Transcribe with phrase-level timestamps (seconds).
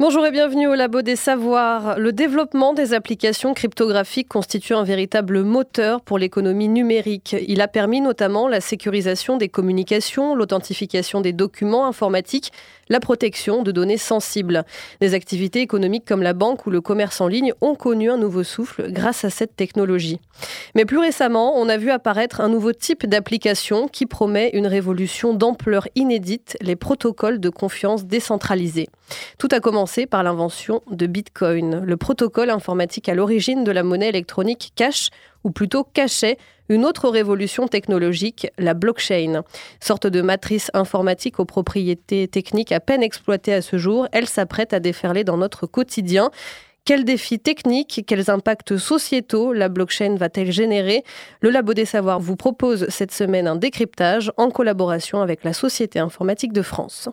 [0.00, 1.98] Bonjour et bienvenue au Labo des Savoirs.
[1.98, 7.36] Le développement des applications cryptographiques constitue un véritable moteur pour l'économie numérique.
[7.46, 12.50] Il a permis notamment la sécurisation des communications, l'authentification des documents informatiques,
[12.88, 14.64] la protection de données sensibles.
[15.02, 18.42] Des activités économiques comme la banque ou le commerce en ligne ont connu un nouveau
[18.42, 20.18] souffle grâce à cette technologie.
[20.74, 25.34] Mais plus récemment, on a vu apparaître un nouveau type d'application qui promet une révolution
[25.34, 28.88] d'ampleur inédite, les protocoles de confiance décentralisés.
[29.36, 34.08] Tout a commencé par l'invention de Bitcoin, le protocole informatique à l'origine de la monnaie
[34.08, 35.10] électronique cash,
[35.42, 39.42] ou plutôt cachet, une autre révolution technologique, la blockchain.
[39.80, 44.72] Sorte de matrice informatique aux propriétés techniques à peine exploitées à ce jour, elle s'apprête
[44.72, 46.30] à déferler dans notre quotidien.
[46.84, 51.02] Quels défis techniques, quels impacts sociétaux la blockchain va-t-elle générer?
[51.40, 55.98] Le Labo des Savoirs vous propose cette semaine un décryptage en collaboration avec la Société
[55.98, 57.08] informatique de France.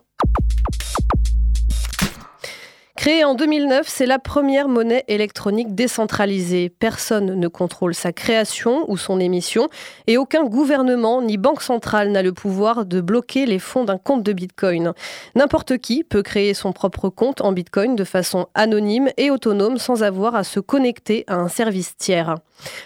[2.97, 6.69] Créée en 2009, c'est la première monnaie électronique décentralisée.
[6.69, 9.69] Personne ne contrôle sa création ou son émission
[10.07, 14.23] et aucun gouvernement ni banque centrale n'a le pouvoir de bloquer les fonds d'un compte
[14.23, 14.93] de Bitcoin.
[15.35, 20.01] N'importe qui peut créer son propre compte en Bitcoin de façon anonyme et autonome sans
[20.01, 22.33] avoir à se connecter à un service tiers.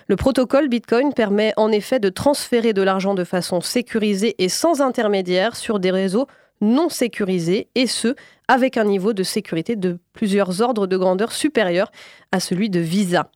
[0.08, 4.82] Le protocole Bitcoin permet en effet de transférer de l'argent de façon sécurisée et sans
[4.82, 6.28] intermédiaire sur des réseaux
[6.62, 8.16] non sécurisés et ce,
[8.48, 11.92] avec un niveau de sécurité de plusieurs ordres de grandeur supérieur
[12.32, 13.30] à celui de Visa.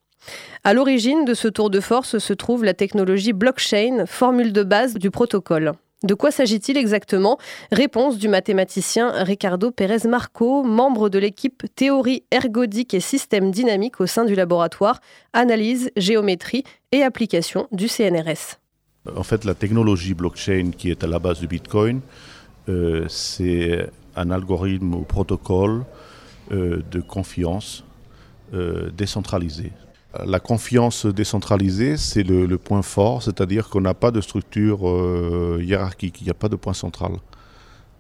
[0.64, 4.96] À l'origine de ce tour de force se trouve la technologie blockchain, formule de base
[4.96, 5.74] du protocole.
[6.04, 7.40] De quoi s'agit-il exactement?
[7.72, 14.06] Réponse du mathématicien Ricardo Pérez Marco, membre de l'équipe théorie ergodique et système dynamique au
[14.06, 15.00] sein du laboratoire
[15.34, 18.60] Analyse, géométrie et application du CNRS.
[19.16, 22.02] En fait, la technologie blockchain qui est à la base du Bitcoin,
[22.68, 25.86] euh, c'est un algorithme ou protocole
[26.52, 27.84] euh, de confiance
[28.54, 29.72] euh, décentralisé.
[30.26, 34.80] La confiance décentralisée, c'est le, point fort, c'est-à-dire qu'on n'a pas de structure
[35.60, 37.12] hiérarchique, il n'y a pas de point central.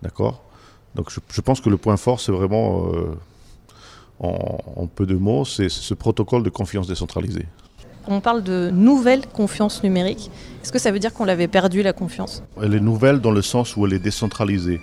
[0.02, 0.42] D'accord?
[0.96, 2.90] Donc je, pense que le point fort, c'est vraiment,
[4.22, 7.48] en, en, peu de mots, c'est ce protocole de confiance décentralisée.
[8.08, 10.30] On parle de nouvelle confiance numérique.
[10.62, 12.44] Est-ce que ça veut dire qu'on l'avait perdu la confiance?
[12.62, 14.80] Elle est nouvelle dans le sens où elle est décentralisée.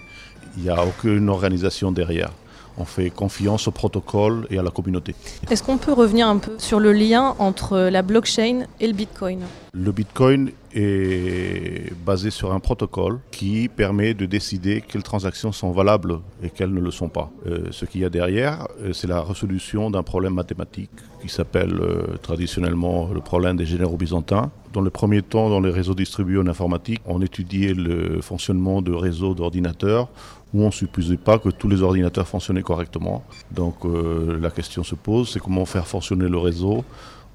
[0.56, 2.30] Il n'y a aucune organisation derrière.
[2.78, 5.14] On fait confiance au protocole et à la communauté.
[5.50, 9.40] Est-ce qu'on peut revenir un peu sur le lien entre la blockchain et le Bitcoin?
[9.72, 16.18] Le Bitcoin est basé sur un protocole qui permet de décider quelles transactions sont valables
[16.42, 17.30] et quelles ne le sont pas.
[17.46, 20.90] Euh, ce qu'il y a derrière, euh, c'est la résolution d'un problème mathématique
[21.20, 24.50] qui s'appelle euh, traditionnellement le problème des généraux byzantins.
[24.72, 28.92] Dans le premier temps, dans les réseaux distribués en informatique, on étudiait le fonctionnement de
[28.92, 30.08] réseaux d'ordinateurs
[30.54, 33.24] où on ne supposait pas que tous les ordinateurs fonctionnaient correctement.
[33.50, 36.84] Donc la question se pose, c'est comment faire fonctionner le réseau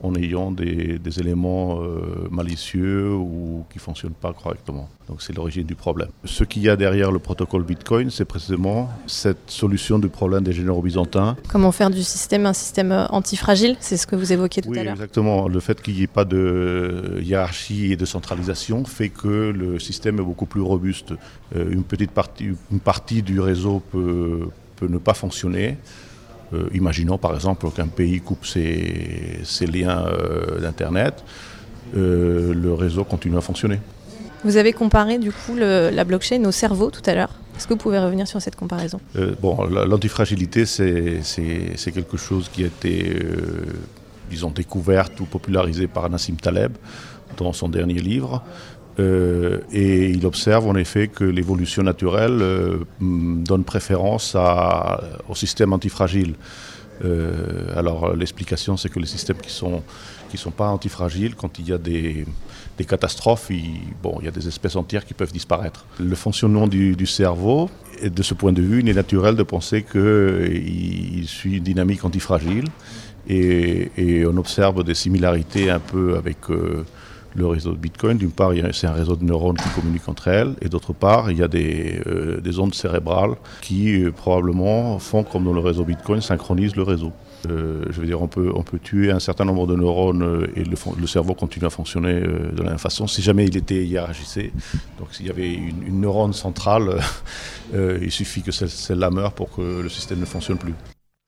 [0.02, 4.90] en ayant des, éléments euh, malicieux ou qui ne fonctionnent pas correctement.
[5.08, 6.10] Donc c'est l'origine du problème.
[6.26, 10.54] Ce qu'il y a derrière le protocole Bitcoin, c'est précisément cette solution du problème des
[10.54, 11.36] généraux byzantins.
[11.50, 14.84] Comment faire du système un système euh, antifragile C'est ce que vous évoquiez tout à
[14.84, 14.94] l'heure.
[14.94, 15.48] exactement.
[15.48, 20.20] Le fait qu'il n'y ait pas de hiérarchie et de centralisation fait que le système
[20.20, 21.14] est beaucoup plus robuste.
[21.56, 25.78] Euh, une petite partie, une partie du réseau peut, peut ne pas fonctionner.
[26.54, 31.24] Euh, imaginons par exemple qu'un pays coupe ses, liens euh, d'Internet,
[31.96, 33.80] euh, le réseau continue à fonctionner.
[34.44, 37.32] Vous avez comparé du coup la blockchain au cerveau tout à l'heure.
[37.58, 39.00] Est-ce que vous pouvez revenir sur cette comparaison?
[39.42, 43.20] Bon, l'antifragilité, c'est quelque chose qui a été,
[44.30, 46.74] disons, découverte ou popularisé par Nassim Taleb
[47.36, 48.44] dans son dernier livre.
[49.00, 54.36] Euh, et il observe en effet que l'évolution naturelle euh, donne préférence
[55.30, 56.34] au système antifragile.
[57.06, 59.84] Euh, alors l'explication c'est que les systèmes qui sont
[60.32, 62.26] qui sont pas antifragiles, quand il y a des,
[62.86, 65.86] catastrophes, il, bon, il y a des espèces entières qui peuvent disparaître.
[66.02, 67.70] Le fonctionnement du, cerveau,
[68.04, 72.66] de ce point de vue, il est naturel de penser qu'il suit une dynamique antifragile.
[73.30, 76.40] Et, on observe des similarités un peu avec
[77.38, 78.18] le réseau de Bitcoin.
[78.18, 81.38] D'une part, c'est un réseau de neurones qui communiquent entre elles, et d'autre part, il
[81.38, 86.22] y a des, euh, ondes cérébrales qui euh, probablement font, comme dans le réseau Bitcoin,
[86.22, 87.14] synchronisent le réseau.
[87.50, 90.48] Euh, je veux dire, on peut, on peut tuer un certain nombre de neurones euh,
[90.56, 93.08] et le, cerveau continue à fonctionner euh, de la même façon.
[93.08, 94.52] Si jamais il était hiérarchisé,
[95.00, 97.00] donc s'il y avait une, neurone centrale,
[97.74, 100.74] il suffit que celle-là meure pour que le système ne fonctionne plus.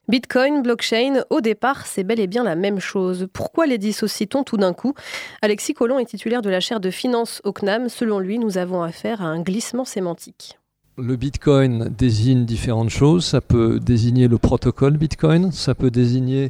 [0.10, 3.28] Bitcoin, blockchain, au départ, c'est bel et bien la même chose.
[3.32, 4.96] Pourquoi les dissocie-t-on tout d'un coup?
[5.44, 7.90] Alexis Collomb est titulaire de la chaire de finance au CNAM.
[7.90, 10.58] Selon lui, nous avons affaire à un glissement sémantique.
[10.98, 13.24] Le Bitcoin désigne différentes choses.
[13.24, 16.50] Ça peut désigner le protocole Bitcoin, ça peut désigner,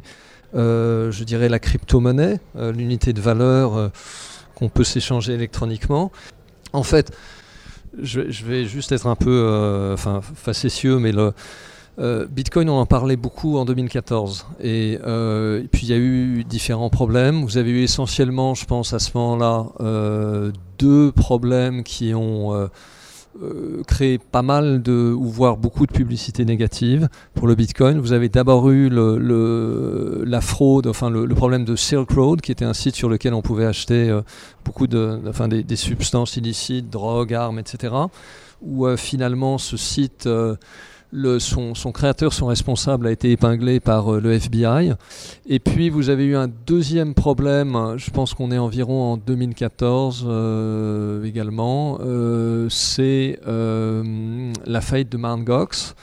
[0.54, 3.88] euh, je dirais, la crypto-monnaie, euh, l'unité de valeur euh,
[4.54, 6.10] qu'on peut s'échanger électroniquement.
[6.72, 7.12] En fait,
[8.00, 11.34] je, vais juste être un peu enfin, facétieux, mais le,
[12.00, 14.46] euh, Bitcoin, on en parlait beaucoup en 2014.
[14.64, 17.44] Euh, et, puis il y a eu différents problèmes.
[17.44, 22.68] Vous avez eu essentiellement, je pense, à ce moment-là, euh, deux problèmes qui ont
[23.86, 27.98] créé pas mal de, ou voire beaucoup de publicité négative pour le Bitcoin.
[27.98, 32.64] Vous avez d'abord eu le, la fraude, enfin le, problème de Silk Road, qui était
[32.64, 34.18] un site sur lequel on pouvait acheter
[34.64, 37.94] beaucoup de, enfin, des, substances illicites, drogues, armes, etc.
[38.62, 40.28] Où finalement ce site
[41.38, 44.92] son, créateur, son responsable, a été épinglé par euh, le FBI.
[45.46, 50.24] Et puis vous avez eu un deuxième problème, je pense qu'on est environ en 2014
[50.28, 55.44] euh, également, euh, c'est la faillite de Mt.
[55.44, 55.94] Gox,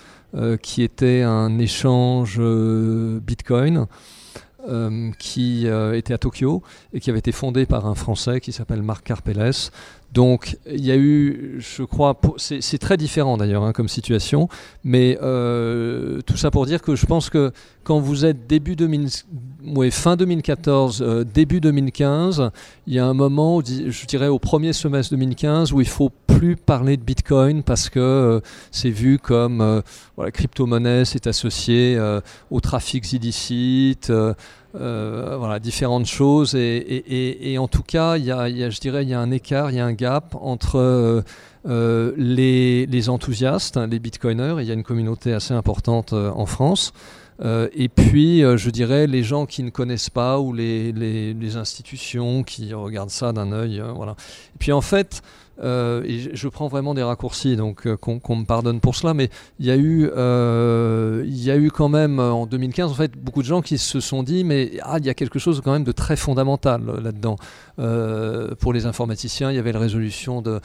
[0.61, 3.85] qui était un échange Bitcoin.
[5.17, 6.61] qui était à Tokyo
[6.93, 9.71] et qui avait été fondé par un Français qui s'appelle Marc Carpeles.
[10.11, 14.47] Donc il y a eu, je crois, c'est très différent d'ailleurs hein, comme situation,
[14.83, 17.51] mais euh, tout ça pour dire que je pense que
[17.83, 19.09] quand vous êtes début 2000,
[19.91, 22.51] fin 2014, euh, début 2015,
[22.87, 26.55] il y a un moment, je dirais au premier semestre 2015, où il faut plus
[26.55, 28.39] parler de Bitcoin parce que euh,
[28.71, 29.81] c'est vu comme
[30.15, 31.99] voilà, crypto-monnaie, c'est associé
[32.51, 34.11] au trafic illicite.
[34.73, 39.19] voilà, différentes choses et, en tout cas, il y, a, je dirais, il y a
[39.19, 41.21] un écart, il y a un gap entre euh,
[41.67, 46.45] euh, les, enthousiastes, hein, les bitcoiners, il y a une communauté assez importante euh, en
[46.45, 46.93] France,
[47.43, 52.73] et puis je dirais les gens qui ne connaissent pas ou les, les institutions qui
[52.73, 53.81] regardent ça d'un œil.
[53.95, 54.15] voilà.
[54.55, 55.21] Et puis en fait,
[55.63, 56.03] euh,
[56.33, 59.29] je prends vraiment des raccourcis, donc euh, qu'on me pardonne pour cela, mais
[59.59, 63.17] il y a eu, euh, il y a eu quand même en 2015, en fait,
[63.17, 65.71] beaucoup de gens qui se sont dit, mais ah, il y a quelque chose quand
[65.71, 67.37] même de très fondamental là-dedans.
[67.77, 70.59] Pour les informaticiens, il y avait la résolution de,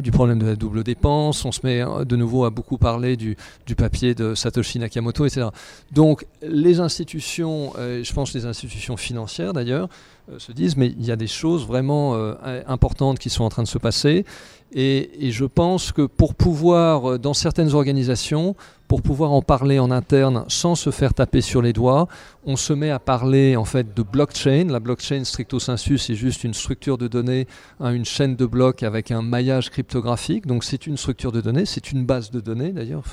[0.00, 1.44] du problème de la double dépense.
[1.44, 3.36] On se met de nouveau à beaucoup parler du,
[3.76, 5.48] papier de Satoshi Nakamoto, etc.
[5.92, 9.88] Donc les institutions, je pense les institutions financières d'ailleurs,
[10.30, 12.34] euh, se disent, mais il y a des choses vraiment euh,
[12.66, 14.24] importantes qui sont en train de se passer.
[14.72, 18.54] Et, je pense que pour pouvoir, euh, dans certaines organisations,
[18.86, 22.08] pour pouvoir en parler en interne sans se faire taper sur les doigts,
[22.44, 24.66] on se met à parler en fait de blockchain.
[24.68, 27.46] La blockchain stricto sensu, c'est juste une structure de données,
[27.80, 30.46] hein, une chaîne de blocs avec un maillage cryptographique.
[30.46, 33.04] Donc c'est une structure de données, c'est une base de données d'ailleurs.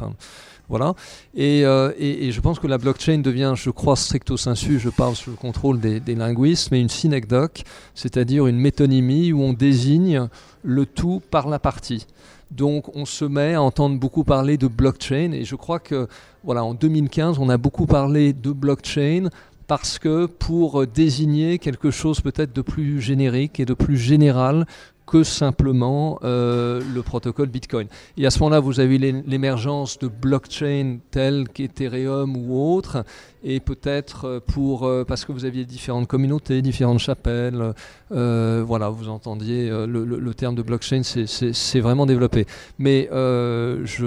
[0.69, 0.95] Voilà.
[1.37, 5.15] Euh, et, et, je pense que la blockchain devient, je crois, stricto sensu, je parle
[5.15, 7.63] sous le contrôle des, linguistes, mais une synecdoque,
[7.93, 10.27] c'est-à-dire une métonymie où on désigne
[10.63, 12.07] le tout par la partie.
[12.51, 16.07] Donc on se met à entendre beaucoup parler de blockchain et je crois que
[16.43, 19.29] voilà en 2015 on a beaucoup parlé de blockchain
[19.65, 24.67] parce que pour désigner quelque chose peut-être de plus générique et de plus général
[25.05, 27.87] que simplement euh, le protocole Bitcoin.
[28.17, 33.03] Et à ce moment-là, vous avez l'émergence de blockchain telles qu'Ethereum ou autres,
[33.45, 37.73] et peut-être euh, pour euh, parce que vous aviez différentes communautés, différentes chapelles,
[38.09, 42.45] voilà, vous entendiez le, terme de blockchain, c'est vraiment développé.
[42.79, 44.05] Mais je,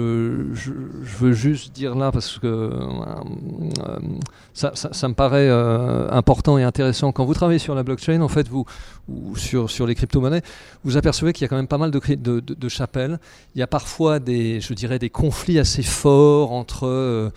[1.19, 2.71] veux juste dire là parce que
[4.53, 5.49] ça, me paraît
[6.11, 8.65] important et intéressant quand vous travaillez sur la blockchain, en fait, vous
[9.07, 10.41] ou sur, les crypto-monnaies,
[10.83, 13.19] vous apercevez qu'il y a quand même pas mal de, de, chapelles.
[13.55, 17.31] Il y a parfois des, je dirais, des conflits assez forts entre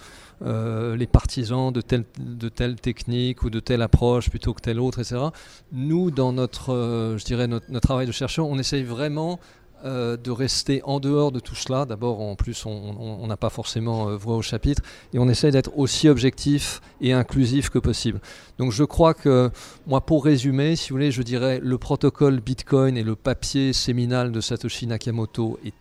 [0.45, 5.27] euh, les partisans de telle, technique ou de telle approche plutôt que telle autre, etc.
[5.73, 9.39] Nous, dans notre, euh, je dirais, notre, travail de chercheur, on essaye vraiment
[9.85, 11.85] euh, de rester en dehors de tout cela.
[11.85, 14.83] D'abord, en plus, on n'a pas forcément voix au chapitre
[15.13, 18.21] et on essaie d'être aussi objectif et inclusif que possible.
[18.59, 19.51] Donc, je crois que,
[19.87, 24.33] moi, pour résumer, si vous voulez, je dirais le protocole Bitcoin et le papier séminal
[24.33, 25.75] de Satoshi Nakamoto est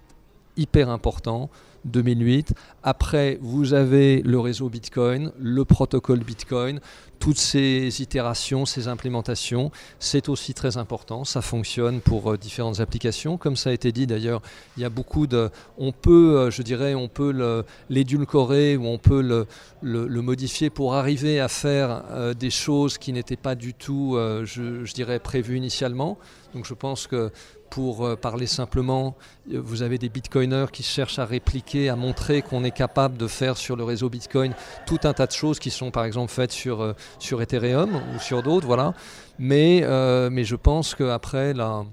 [0.55, 1.49] hyper important.
[1.85, 2.53] 2008.
[2.83, 6.79] Après, vous avez le réseau Bitcoin, le protocole Bitcoin,
[7.21, 11.23] toutes ces itérations, ces implémentations, c'est aussi très important.
[11.23, 13.37] Ça fonctionne pour euh, différentes applications.
[13.37, 14.41] Comme ça a été dit d'ailleurs,
[14.75, 15.51] il y a beaucoup de.
[15.77, 21.39] On peut, euh, je dirais, on peut l'édulcorer ou on peut le, modifier pour arriver
[21.39, 26.17] à faire euh, des choses qui n'étaient pas du tout, je, je, dirais, prévues initialement.
[26.55, 27.31] Donc je pense que
[27.71, 29.15] pour euh, parler simplement,
[29.51, 33.27] euh, vous avez des bitcoiners qui cherchent à répliquer, à montrer qu'on est capable de
[33.27, 34.53] faire sur le réseau Bitcoin
[34.85, 38.19] tout un tas de choses qui sont par exemple faites sur, euh, sur Ethereum ou
[38.19, 38.93] sur d'autres, voilà.
[39.39, 39.83] Mais,
[40.29, 41.83] mais je pense qu'après, la,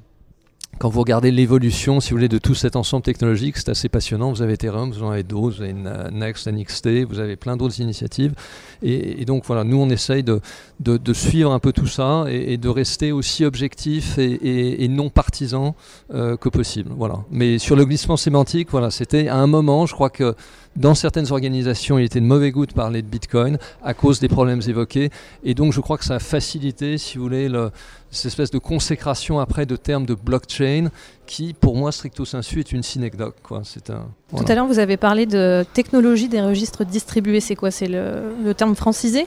[0.78, 4.30] quand vous regardez l'évolution, si vous voulez, de tout cet ensemble technologique, c'est assez passionnant.
[4.30, 5.74] Vous avez Ethereum, vous en avez d'autres, vous avez
[6.12, 8.34] Next, NXT, vous avez plein d'autres initiatives.
[8.82, 10.40] Et, donc voilà, nous on essaye de,
[10.80, 15.74] de, suivre un peu tout ça et, de rester aussi objectif et, non partisan
[16.14, 16.92] euh, que possible.
[16.96, 17.20] Voilà.
[17.30, 20.34] Mais sur le glissement sémantique, voilà, c'était à un moment, je crois que
[20.78, 24.28] dans certaines organisations, il était de mauvais goût de parler de Bitcoin à cause des
[24.28, 25.10] problèmes évoqués.
[25.42, 27.70] Et donc, je crois que ça a facilité, si vous voulez, le,
[28.10, 30.88] cette espèce de consécration après de termes de blockchain
[31.26, 33.36] qui, pour moi, stricto sensu, est une synecdoque.
[33.42, 33.62] Quoi.
[33.64, 37.40] C'est un, Tout à l'heure, vous avez parlé de technologie des registres distribués.
[37.40, 37.72] C'est quoi?
[37.72, 39.26] C'est le terme francisé?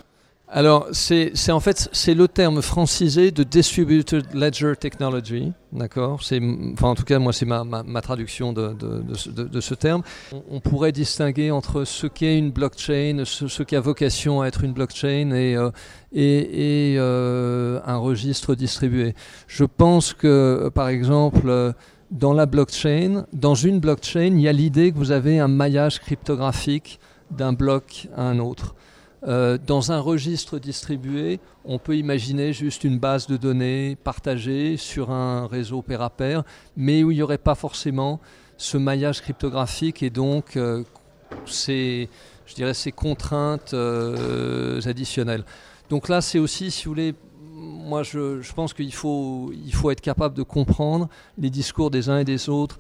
[0.53, 6.20] Alors, c'est en fait c'est le terme francisé de Distributed Ledger Technology, d'accord?
[6.22, 10.03] Enfin, En tout cas, moi, c'est ma, ma, traduction de, de, ce terme.
[10.50, 14.74] On, pourrait distinguer entre ce qu'est une blockchain, ce, qui a vocation à être une
[14.74, 15.72] blockchain et, euh,
[16.12, 19.15] et, euh, un registre distribué.
[19.48, 21.74] Je pense que, par exemple,
[22.12, 26.00] dans la blockchain, dans une blockchain, il y a l'idée que vous avez un maillage
[26.00, 27.00] cryptographique
[27.31, 28.75] d'un bloc à un autre.
[29.27, 35.11] Euh, dans un registre distribué, on peut imaginer juste une base de données partagée sur
[35.11, 36.43] un réseau pair à pair,
[36.75, 38.19] mais où il n'y aurait pas forcément
[38.57, 40.83] ce maillage cryptographique et donc euh,
[41.45, 42.09] ces,
[42.47, 45.45] je dirais, ces contraintes euh, additionnelles.
[45.89, 47.13] Donc là, c'est aussi, si vous voulez,
[47.53, 52.09] moi je, je pense qu'il faut, il faut être capable de comprendre les discours des
[52.09, 52.79] uns et des autres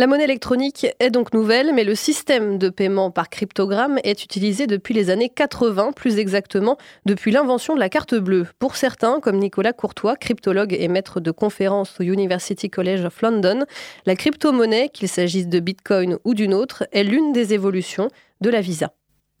[0.00, 4.66] la monnaie électronique est donc nouvelle, mais le système de paiement par cryptogramme est utilisé
[4.66, 8.46] depuis les années 80, plus exactement depuis l'invention de la carte bleue.
[8.58, 13.66] Pour certains, comme Nicolas Courtois, cryptologue et maître de conférences au University College of London,
[14.06, 18.08] la crypto-monnaie, qu'il s'agisse de Bitcoin ou d'une autre, est l'une des évolutions
[18.40, 18.94] de la Visa.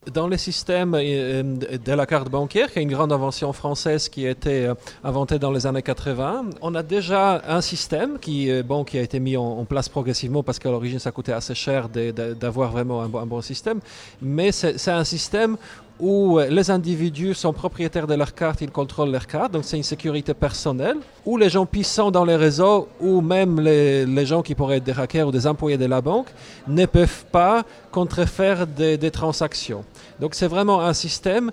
[0.06, 4.26] Dans le système euh, de la carte bancaire, qui est une grande invention française qui
[4.26, 8.62] a été euh, inventée dans les années 80, on a déjà un système qui, euh,
[8.84, 12.72] qui a été mis en, place progressivement parce qu'à l'origine ça coûtait assez cher d'avoir
[12.72, 13.80] vraiment un bon système,
[14.22, 15.58] mais c'est un système
[16.00, 19.76] où euh, les individus sont propriétaires de leur carte, ils contrôlent leur carte, donc c'est
[19.76, 24.54] une sécurité personnelle, où les gens puissants dans les réseaux, ou même les, gens qui
[24.54, 26.28] pourraient être des hackers ou des employés de la banque,
[26.66, 29.84] ne peuvent pas contrefaire des, des transactions.
[30.20, 31.50] Donc c'est vraiment un système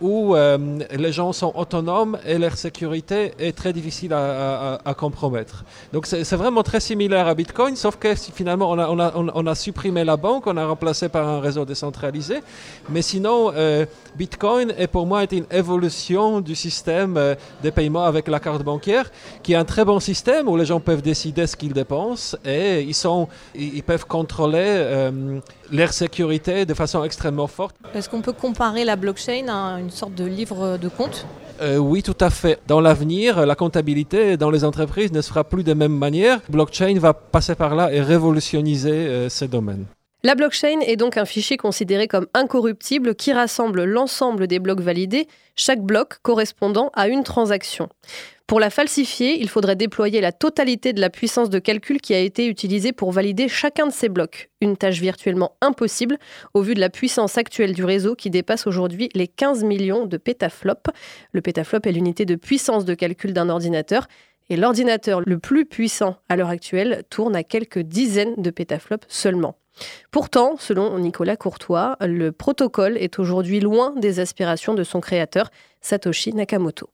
[0.00, 0.58] où euh,
[0.90, 5.64] les gens sont autonomes et leur sécurité est très difficile à, compromettre.
[5.92, 10.46] Donc c'est vraiment très similaire à Bitcoin, sauf que finalement on a, supprimé la banque,
[10.46, 12.40] on a remplacé par un réseau décentralisé.
[12.88, 18.28] Mais sinon, euh, Bitcoin est pour moi une évolution du système euh, de paiement avec
[18.28, 19.10] la carte bancaire,
[19.42, 22.86] qui est un très bon système où les gens peuvent décider ce qu'ils dépensent et
[23.54, 25.10] ils peuvent contrôler
[25.72, 27.76] leur sécurité de façon extrêmement forte.
[27.94, 31.26] Est-ce qu'on peut comparer la blockchain à une sorte de livre de compte?
[31.60, 32.58] Euh, oui, tout à fait.
[32.66, 36.40] Dans l'avenir, la comptabilité dans les entreprises ne sera plus de même manière.
[36.48, 39.84] Blockchain va passer par là et révolutioniser euh, ces domaines.
[40.22, 45.26] La blockchain est donc un fichier considéré comme incorruptible qui rassemble l'ensemble des blocs validés,
[45.56, 47.88] chaque bloc correspondant à une transaction.
[48.50, 52.18] Pour la falsifier, il faudrait déployer la totalité de la puissance de calcul qui a
[52.18, 54.50] été utilisée pour valider chacun de ces blocs.
[54.60, 56.18] Une tâche virtuellement impossible
[56.52, 60.16] au vu de la puissance actuelle du réseau qui dépasse aujourd'hui les 15 millions de
[60.16, 60.90] pétaflops.
[61.30, 64.08] Le pétaflop est l'unité de puissance de calcul d'un ordinateur
[64.48, 69.58] et l'ordinateur le plus puissant à l'heure actuelle tourne à quelques dizaines de pétaflops seulement.
[70.10, 75.52] Pourtant, selon Nicolas Courtois, le protocole est aujourd'hui loin des aspirations de son créateur,
[75.82, 76.90] Satoshi Nakamoto.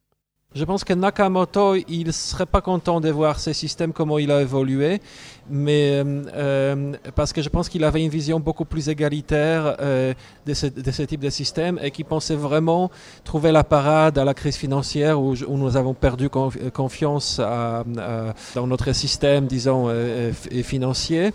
[0.57, 4.41] Je pense que Nakamoto, il serait pas content de voir ce système, comment il a
[4.41, 5.03] évolué,
[5.51, 10.15] mais euh, parce que je pense qu'il avait une vision beaucoup plus égalitaire euh,
[10.47, 12.91] de, ce, type de système et qu'il pensait vraiment
[13.23, 19.47] trouver la parade à la crise financière où, nous avons perdu confiance dans notre système,
[19.47, 20.33] disons, euh,
[20.63, 21.33] financier.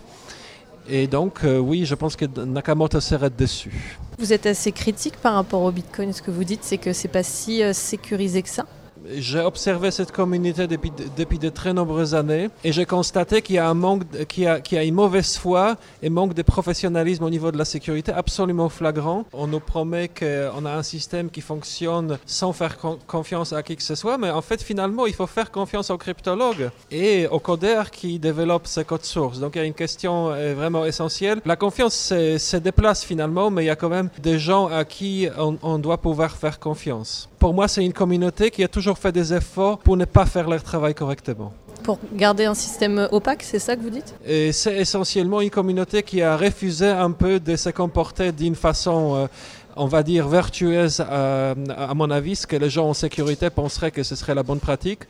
[0.88, 3.98] Et donc, euh, oui, je pense que Nakamoto serait dessus.
[4.18, 6.12] Vous êtes assez critique par rapport au Bitcoin.
[6.12, 8.66] Ce que vous dites, c'est que c'est pas si euh, sécurisé que ça
[9.10, 13.58] J'ai observé cette communauté depuis, depuis de très nombreuses années et j'ai constaté qu'il y
[13.58, 17.50] a un manque, qu'il y a, une mauvaise foi et manque de professionnalisme au niveau
[17.52, 19.24] de la sécurité absolument flagrant.
[19.32, 23.82] On nous promet qu'on a un système qui fonctionne sans faire confiance à qui que
[23.82, 27.90] ce soit, mais en fait, finalement, il faut faire confiance aux cryptologues et aux codeurs
[27.90, 29.38] qui développent ces codes sources.
[29.38, 31.40] Donc, il y a une question euh, vraiment essentielle.
[31.44, 35.28] La confiance se déplace finalement, mais il y a quand même des gens à qui
[35.38, 37.28] on doit pouvoir faire confiance.
[37.42, 40.48] Pour moi, c'est une communauté qui a toujours fait des efforts pour ne pas faire
[40.48, 41.52] leur travail correctement.
[41.82, 44.14] Pour garder un système opaque, c'est ça que vous dites?
[44.24, 49.16] Et c'est essentiellement une communauté qui a refusé un peu de se comporter d'une façon...
[49.16, 49.26] Euh,
[49.74, 53.90] on va dire, vertueuse, euh, à mon avis, ce que les gens en sécurité penseraient
[53.90, 55.00] que ce serait la bonne pratique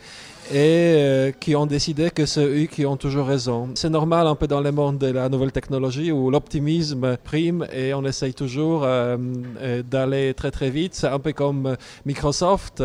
[0.51, 3.71] et euh, qui ont décidé que c'est eux qui ont toujours raison.
[3.75, 7.95] C'est normal un peu dans le monde de la nouvelle technologie où l'optimisme prime et
[7.95, 9.17] on essaye toujours euh,
[9.61, 10.95] euh, d'aller très très vite.
[10.95, 12.83] C'est un peu comme Microsoft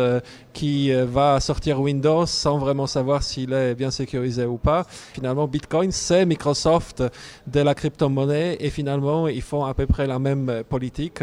[0.52, 4.84] qui va sortir Windows sans vraiment savoir s'il est bien sécurisé ou pas.
[4.88, 7.02] Finalement, Bitcoin, c'est Microsoft
[7.46, 11.22] de la crypto-monnaie et finalement, ils font à peu près la même politique.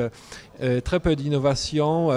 [0.83, 2.11] très peu d'innovation,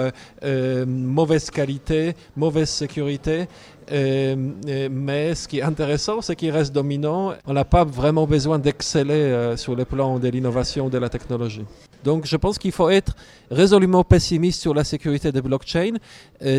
[0.87, 3.47] mauvaise qualité, mauvaise sécurité
[3.91, 4.35] euh,
[4.67, 7.33] euh, mais ce qui est intéressant, c'est qu'il reste dominant.
[7.45, 11.65] On n'a pas vraiment besoin d'exceller euh, sur le plan de l'innovation de la technologie.
[12.03, 13.15] Donc je pense qu'il faut être
[13.51, 15.95] résolument pessimiste sur la sécurité des blockchains.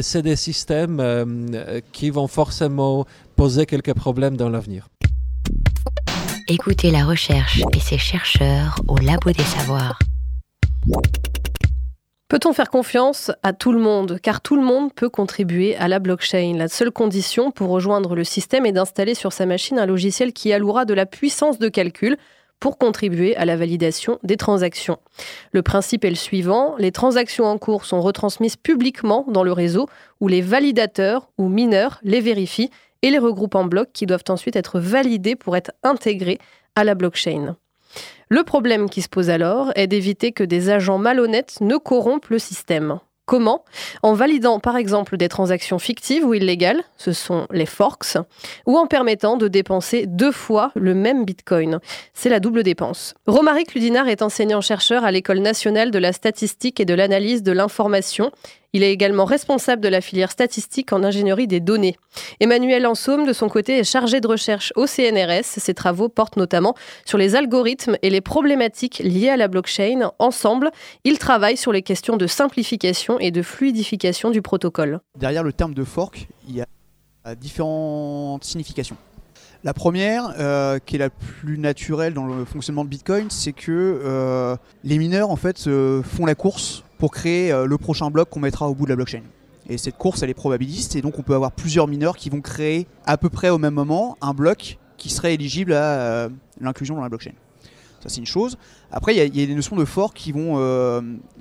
[0.03, 1.03] c'est des systèmes
[1.93, 3.07] qui vont forcément
[3.37, 4.89] poser quelques problèmes dans l'avenir.
[6.47, 9.99] Écoutez la recherche et ses chercheurs au Labo des Savoirs.
[12.31, 14.21] Peut-on faire confiance à tout le monde?
[14.23, 16.55] Car tout le monde peut contribuer à la blockchain.
[16.57, 20.53] La seule condition pour rejoindre le système est d'installer sur sa machine un logiciel qui
[20.53, 22.17] allouera de la puissance de calcul
[22.61, 24.99] pour contribuer à la validation des transactions.
[25.51, 29.89] Le principe est le suivant, les transactions en cours sont retransmises publiquement dans le réseau
[30.21, 32.71] où les validateurs ou mineurs les vérifient
[33.03, 36.39] et les regroupent en blocs qui doivent ensuite être validés pour être intégrés
[36.77, 37.57] à la blockchain.
[38.33, 42.39] Le problème qui se pose alors est d'éviter que des agents malhonnêtes ne corrompent le
[42.39, 43.01] système.
[43.27, 43.65] Comment?
[44.03, 48.19] En validant par exemple des transactions fictives ou illégales, ce sont les forks,
[48.67, 51.81] ou en permettant de dépenser deux fois le même bitcoin.
[52.15, 53.15] C'est la double dépense.
[53.27, 58.31] Romaric Ludinar est enseignant-chercheur à l'École nationale de la statistique et de l'analyse de l'information
[58.73, 61.97] il est également responsable de la filière statistique en ingénierie des données.
[62.41, 65.45] Emmanuel Ansaume, de son côté, est chargé de recherche au CNRS.
[65.45, 66.75] Ses travaux portent notamment
[67.05, 70.13] sur les algorithmes et les problématiques liées à la blockchain.
[70.19, 70.71] Ensemble,
[71.05, 75.01] ils travaillent sur les questions de simplification et de fluidification du protocole.
[75.19, 78.97] Derrière le terme de fork, il y a différentes significations.
[79.63, 83.71] La première, euh, qui est la plus naturelle dans le fonctionnement de Bitcoin, c'est que
[84.03, 85.69] euh, les mineurs en fait
[86.03, 88.97] font la course pour créer euh, le prochain bloc qu'on mettra au bout de la
[88.97, 89.23] blockchain.
[89.69, 92.41] Et cette course, elle est probabiliste, et donc on peut avoir plusieurs mineurs qui vont
[92.41, 96.29] créer à peu près au même moment un bloc qui serait éligible à euh,
[96.61, 97.33] l'inclusion dans la blockchain.
[98.03, 98.59] Ça, c'est une chose.
[98.93, 101.01] Après, il y, a des notions de fork qui vont euh,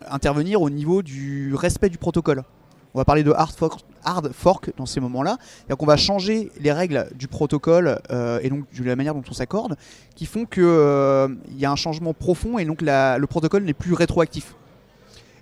[0.09, 2.43] intervenir au niveau du respect du protocole.
[2.93, 5.37] On va parler de hard fork, dans ces moments-là.
[5.39, 8.01] C'est-à-dire qu'on va changer les règles du protocole
[8.41, 9.77] et donc de la manière dont on s'accorde,
[10.15, 14.55] qui font qu'il y a un changement profond et donc le protocole n'est plus rétroactif.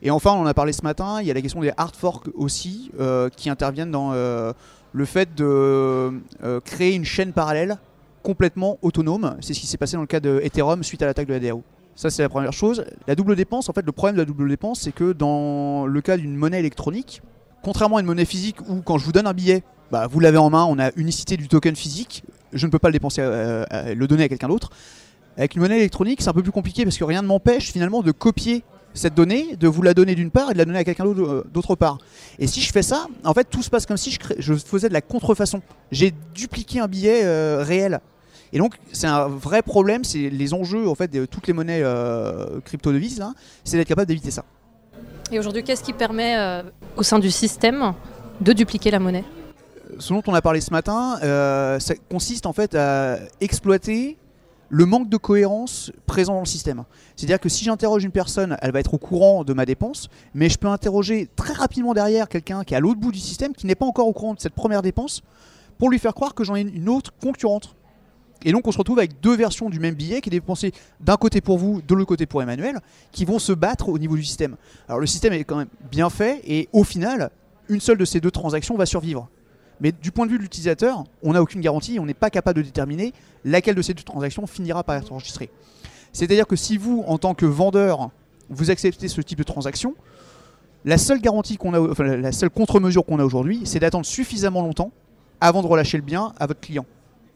[0.01, 1.95] Et enfin, on en a parlé ce matin, il y a la question des hard
[1.95, 4.53] forks aussi, euh, qui interviennent dans euh,
[4.93, 5.43] le fait de
[6.43, 7.77] euh, créer une chaîne parallèle
[8.23, 9.37] complètement autonome.
[9.41, 11.39] C'est ce qui s'est passé dans le cas de Ethereum suite à l'attaque de la
[11.39, 11.63] DAO.
[11.95, 12.85] Ça, c'est la première chose.
[13.07, 16.01] La double dépense, en fait, le problème de la double dépense, c'est que dans le
[16.01, 17.23] cas d'une monnaie électronique,
[17.63, 20.37] contrairement à une monnaie physique où quand je vous donne un billet, bah, vous l'avez
[20.37, 24.05] en main, on a unicité du token physique, je ne peux pas le dépenser, le
[24.05, 24.69] donner à quelqu'un d'autre.
[25.37, 28.03] Avec une monnaie électronique, c'est un peu plus compliqué parce que rien ne m'empêche finalement
[28.03, 28.63] de copier
[28.97, 31.43] cette donnée, de vous la donner d'une part et de la donner à quelqu'un euh,
[31.53, 31.97] d'autre part.
[32.39, 34.93] Et si je fais ça, en fait, tout se passe comme si je, faisais de
[34.93, 35.61] la contrefaçon.
[35.91, 37.99] J'ai dupliqué un billet euh, réel.
[38.53, 40.03] Et donc, c'est un vrai problème.
[40.03, 43.23] C'est les enjeux, en fait, de toutes les monnaies euh, crypto-devises,
[43.63, 44.43] c'est d'être capable d'éviter ça.
[45.31, 46.63] Et aujourd'hui, qu'est-ce qui permet,
[46.95, 47.93] au sein du système,
[48.39, 49.25] de dupliquer la monnaie?
[49.99, 51.17] Ce dont on a parlé ce matin,
[51.79, 54.17] ça consiste en fait à exploiter
[54.69, 56.83] le manque de cohérence présent dans le système.
[57.15, 60.49] C'est-à-dire que si j'interroge une personne, elle va être au courant de ma dépense, mais
[60.49, 63.65] je peux interroger très rapidement derrière quelqu'un qui est à l'autre bout du système, qui
[63.65, 65.21] n'est pas encore au courant de cette première dépense,
[65.77, 67.75] pour lui faire croire que j'en ai une autre concurrente.
[68.43, 71.17] Et donc on se retrouve avec deux versions du même billet qui est dépensé d'un
[71.17, 72.79] côté pour vous, de l'autre côté pour Emmanuel,
[73.11, 74.57] qui vont se battre au niveau du système.
[74.87, 77.31] Alors le système est quand même bien fait, et au final,
[77.69, 79.29] une seule de ces deux transactions va survivre.
[79.79, 82.57] Mais du point de vue de l'utilisateur, on n'a aucune garantie, on n'est pas capable
[82.57, 83.13] de déterminer
[83.45, 85.49] laquelle de ces deux transactions finira par être enregistrée.
[86.13, 88.09] C'est-à-dire que si vous, en tant que vendeur,
[88.49, 89.93] vous acceptez ce type de transaction,
[90.85, 94.61] La seule garantie qu'on a, enfin, la seule contre-mesure qu'on a aujourd'hui, c'est d'attendre suffisamment
[94.61, 94.91] longtemps
[95.41, 96.85] avant de relâcher le bien à votre client.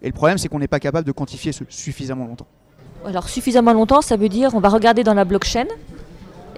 [0.01, 2.47] Et le problème, c'est qu'on n'est pas capable de quantifier ce suffisamment longtemps.
[3.05, 5.65] Alors suffisamment longtemps, ça veut dire on va regarder dans la blockchain.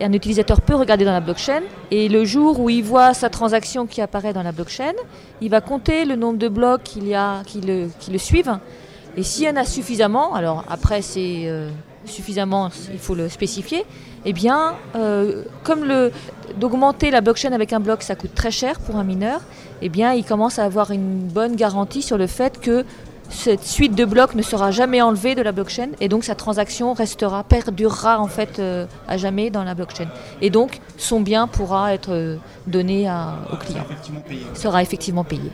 [0.01, 3.85] Un utilisateur peut regarder dans la blockchain et le jour où il voit sa transaction
[3.85, 4.93] qui apparaît dans la blockchain,
[5.39, 8.57] il va compter le nombre de blocs qui le, suivent.
[9.15, 11.69] Et s'il y en a suffisamment, alors après c'est euh,
[12.05, 13.85] suffisamment, il faut le spécifier,
[14.25, 15.85] eh bien, euh, comme
[16.57, 19.41] d'augmenter la blockchain avec un bloc, ça coûte très cher pour un mineur,
[19.81, 22.85] eh bien, il commence à avoir une bonne garantie sur le fait que
[23.33, 26.93] cette suite de blocs ne sera jamais enlevée de la blockchain et donc sa transaction
[26.93, 30.07] restera, perdurera en fait euh, à jamais dans la blockchain.
[30.41, 33.85] Et donc son bien pourra être euh, donné à, au client.
[34.53, 35.51] Sera effectivement payé.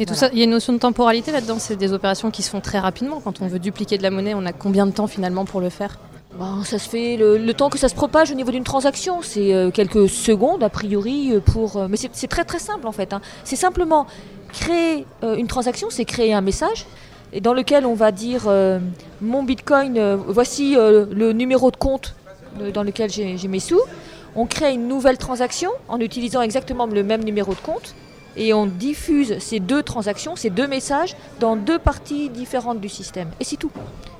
[0.00, 2.42] Et tout ça, il y a une notion de temporalité là-dedans, c'est des opérations qui
[2.42, 3.20] se font très rapidement.
[3.20, 5.70] Quand on veut dupliquer de la monnaie, on a combien de temps finalement pour le
[5.70, 5.98] faire?
[6.38, 9.22] Bon, ça se fait le, le, temps que ça se propage au niveau d'une transaction,
[9.22, 11.76] c'est euh, quelques secondes a priori pour.
[11.76, 13.12] Euh, mais c'est très très simple en fait.
[13.12, 13.20] Hein.
[13.42, 14.06] C'est simplement
[14.52, 16.86] créer euh, une transaction, c'est créer un message
[17.32, 18.78] et dans lequel on va dire euh,
[19.20, 22.14] mon bitcoin, euh, voici euh, le numéro de compte
[22.74, 23.80] dans lequel j'ai mes sous.
[24.34, 27.94] On crée une nouvelle transaction en utilisant exactement le même numéro de compte
[28.36, 33.30] et on diffuse ces deux transactions, ces deux messages dans deux parties différentes du système.
[33.40, 33.70] Et c'est tout.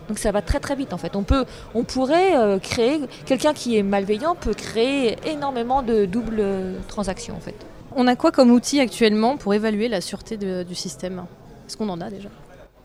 [0.09, 1.17] Donc ça va très très vite en fait.
[1.17, 1.45] On, peut,
[1.75, 6.45] on pourrait créer, quelqu'un qui est malveillant peut créer énormément de doubles
[6.87, 7.57] transactions en fait.
[7.97, 11.25] On a quoi comme outil actuellement pour évaluer la sûreté du système?
[11.67, 12.29] Est-ce qu'on en a déjà?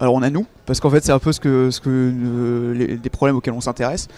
[0.03, 2.97] Alors on a nous, parce qu'en fait c'est un peu ce que, ce que euh,
[2.97, 4.09] des problèmes auxquels on s'intéresse.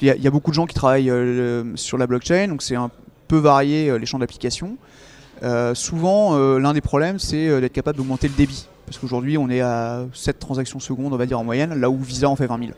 [0.00, 2.90] Il, y, a beaucoup de gens qui travaillent euh, sur la blockchain, donc c'est un
[3.28, 4.78] peu varié euh, les champs d'application.
[5.74, 10.06] Souvent l'un des problèmes c'est d'être capable d'augmenter le débit, parce qu'aujourd'hui on est à
[10.14, 12.72] 7 transactions secondes on va dire en moyenne, là où Visa en fait 20 000.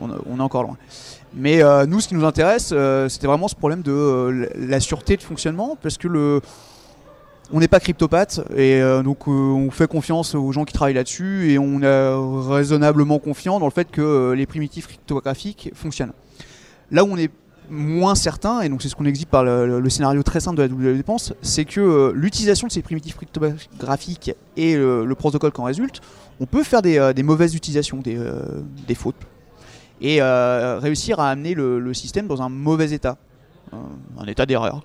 [0.00, 0.76] On, on est encore loin.
[1.34, 2.72] Mais nous ce qui nous intéresse
[3.08, 6.40] c'était vraiment ce problème de la sûreté de fonctionnement, parce que le
[7.52, 10.94] on n'est pas cryptopathe et euh, donc euh, on fait confiance aux gens qui travaillent
[10.94, 16.12] là-dessus et on est raisonnablement confiant dans le fait que euh, les primitifs cryptographiques fonctionnent.
[16.90, 17.30] Là où on est
[17.68, 20.68] moins certain, et donc c'est ce qu'on existe par le, scénario très simple de la
[20.68, 26.00] double dépense, c'est que l'utilisation de ces primitifs cryptographiques et le, protocole qu'en résulte,
[26.40, 29.14] on peut faire des, mauvaises utilisations, des, fautes,
[30.00, 33.18] et réussir à amener le, système dans un mauvais état,
[33.72, 34.82] un état d'erreur.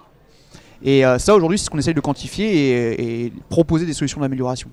[0.83, 4.21] Et euh, ça, aujourd'hui, c'est ce qu'on essaye de quantifier et, et proposer des solutions
[4.21, 4.69] d'amélioration.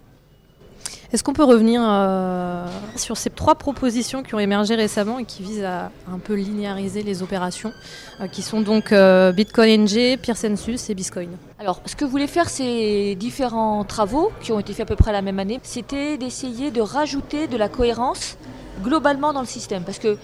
[1.12, 5.42] Est-ce qu'on peut revenir euh, sur ces trois propositions qui ont émergé récemment et qui
[5.42, 7.74] visent à un peu linéariser les opérations,
[8.22, 12.48] euh, qui sont donc euh, Bitcoin NG, Peercensus et Bitcoin Alors, ce que voulaient faire
[12.48, 16.70] ces différents travaux, qui ont été faits à peu près la même année, c'était d'essayer
[16.70, 18.38] de rajouter de la cohérence
[18.82, 19.82] globalement dans le système.
[19.84, 20.16] Parce que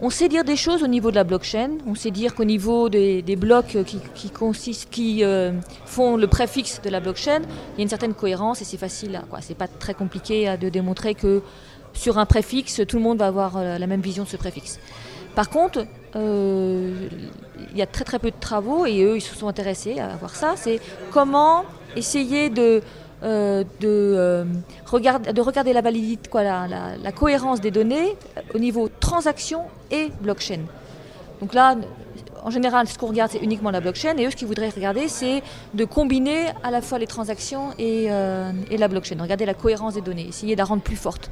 [0.00, 2.88] on sait dire des choses au niveau de la blockchain, on sait dire qu'au niveau
[2.88, 3.76] des, blocs
[4.14, 5.52] qui, consistent, qui euh,
[5.86, 9.22] font le préfixe de la blockchain, il y a une certaine cohérence et c'est facile,
[9.40, 11.42] c'est pas très compliqué à, de démontrer que
[11.92, 14.80] sur un préfixe, tout le monde va avoir euh, la même vision de ce préfixe.
[15.36, 17.08] Par contre, euh,
[17.70, 20.08] il y a très très peu de travaux et eux ils se sont intéressés à
[20.16, 20.80] voir ça, c'est
[21.12, 21.64] comment
[21.96, 22.82] essayer de
[23.22, 26.66] euh, de, euh, de regarder la validité, quoi, la,
[27.02, 28.16] la, cohérence des données
[28.54, 30.60] au niveau transaction et blockchain.
[31.40, 31.76] Donc là,
[32.42, 35.08] en général, ce qu'on regarde, c'est uniquement la blockchain, et eux, ce qu'ils voudraient regarder,
[35.08, 39.54] c'est de combiner à la fois les transactions et, euh, et la blockchain, regarder la
[39.54, 41.30] cohérence des données, essayer de la rendre plus forte.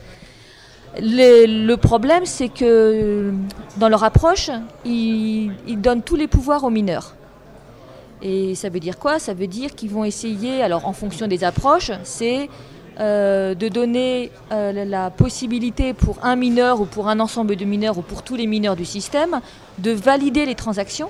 [0.99, 3.33] Le problème, c'est que
[3.79, 4.51] dans leur approche,
[4.85, 7.15] ils donnent tous les pouvoirs aux mineurs.
[8.23, 9.19] Et ça veut dire quoi?
[9.19, 12.49] Ça veut dire qu'ils vont essayer, alors en fonction des approches, c'est
[13.01, 17.99] euh, de donner euh, la possibilité pour un mineur ou pour un ensemble de mineurs
[17.99, 19.41] ou pour tous les mineurs du système
[19.79, 21.09] de valider les transactions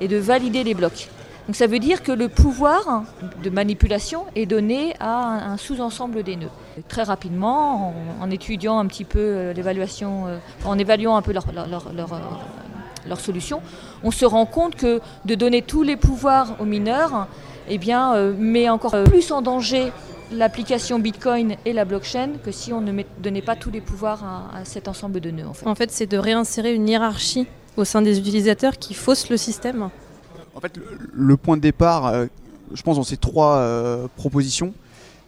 [0.00, 1.08] et de valider les blocs.
[1.48, 3.02] Donc ça veut dire que le pouvoir
[3.42, 6.50] de manipulation est donné à un, sous-ensemble des nœuds.
[6.88, 10.26] Très rapidement, en, étudiant un petit peu euh, l'évaluation,
[10.64, 11.46] en évaluant un peu leur
[13.06, 13.60] leur solution,
[14.02, 17.28] on se rend compte que de donner tous les pouvoirs aux mineurs
[17.68, 19.92] eh bien, euh, met encore plus en danger
[20.32, 24.24] l'application Bitcoin et la blockchain que si on ne met, donnait pas tous les pouvoirs
[24.24, 25.46] à, à cet ensemble de nœuds.
[25.46, 29.30] En fait, en fait c'est de réinsérer une hiérarchie au sein des utilisateurs qui fausse
[29.30, 29.88] le système.
[30.54, 32.26] En fait, le, le point de départ, euh,
[32.74, 34.74] je pense, dans ces trois euh, propositions,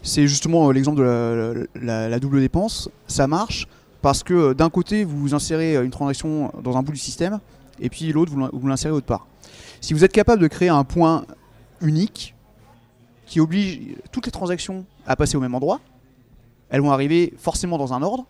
[0.02, 2.88] c'est justement l'exemple de la, la, la, double dépense.
[3.06, 3.68] Ça marche
[4.02, 7.38] parce que d'un côté, vous insérez une transaction dans un bout du système,
[7.80, 9.26] et puis l'autre, vous l'insérez autre part.
[9.80, 11.24] Si vous êtes capable de créer un point
[11.80, 12.34] unique
[13.26, 15.80] qui oblige toutes les transactions à passer au même endroit,
[16.68, 18.26] elles vont arriver forcément dans un ordre,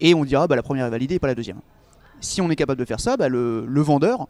[0.00, 1.60] et on dira bah, la première est validée et pas la deuxième.
[2.20, 4.28] Si on est capable de faire ça, bah, le, vendeur,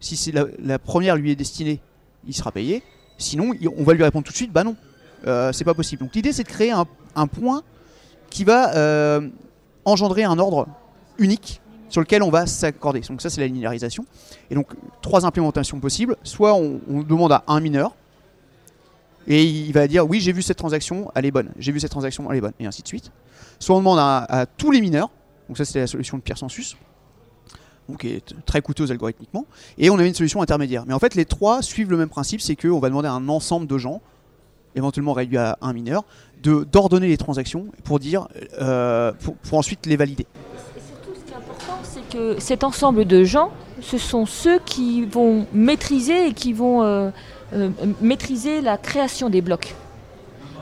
[0.00, 1.80] si la, la, première lui est destinée,
[2.26, 2.82] il sera payé.
[3.18, 4.76] Sinon, on va lui répondre tout de suite, bah non,
[5.26, 6.02] euh, c'est pas possible.
[6.02, 7.62] Donc l'idée, c'est de créer un, point
[8.30, 9.28] qui va euh,
[9.84, 10.68] engendrer un ordre
[11.18, 13.00] unique sur lequel on va s'accorder.
[13.00, 14.04] Donc ça, c'est la linéarisation.
[14.50, 14.68] Et donc,
[15.02, 16.16] trois implémentations possibles.
[16.22, 17.94] Soit on, demande à un mineur,
[19.26, 21.50] et il va dire, oui, j'ai vu cette transaction, elle est bonne.
[21.58, 22.52] J'ai vu cette transaction, elle est bonne.
[22.60, 23.10] Et ainsi de suite.
[23.58, 25.10] Soit on demande à, tous les mineurs,
[25.48, 26.76] donc ça, c'est la solution de Pierre Census,
[27.98, 29.46] qui est très coûteuse algorithmiquement,
[29.78, 30.84] et on a une solution intermédiaire.
[30.86, 33.28] Mais en fait, les trois suivent le même principe, c'est qu'on va demander à un
[33.28, 34.00] ensemble de gens,
[34.74, 36.04] éventuellement réduit à un mineur,
[36.42, 37.98] d'ordonner les transactions pour
[38.60, 40.26] euh, pour, ensuite les valider.
[40.76, 44.58] Et surtout, ce qui est important, c'est que cet ensemble de gens, ce sont ceux
[44.60, 47.10] qui vont maîtriser et qui vont euh,
[47.52, 49.74] euh, maîtriser la création des blocs.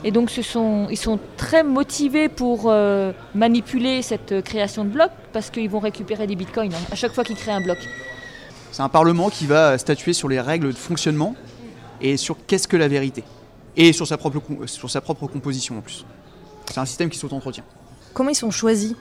[0.02, 5.12] Et donc ce sont, ils sont très motivés pour euh, manipuler cette création de blocs
[5.32, 7.78] parce qu'ils vont récupérer des bitcoins hein, à chaque fois qu'ils créent un bloc.
[8.70, 11.34] C'est un parlement qui va statuer sur les règles de fonctionnement
[12.00, 13.24] et sur qu'est-ce que la vérité.
[13.76, 16.04] Et sur sa propre, sur sa propre composition en plus.
[16.70, 17.64] C'est un système qui s'auto-entretient.
[18.12, 18.94] Comment ils sont choisis,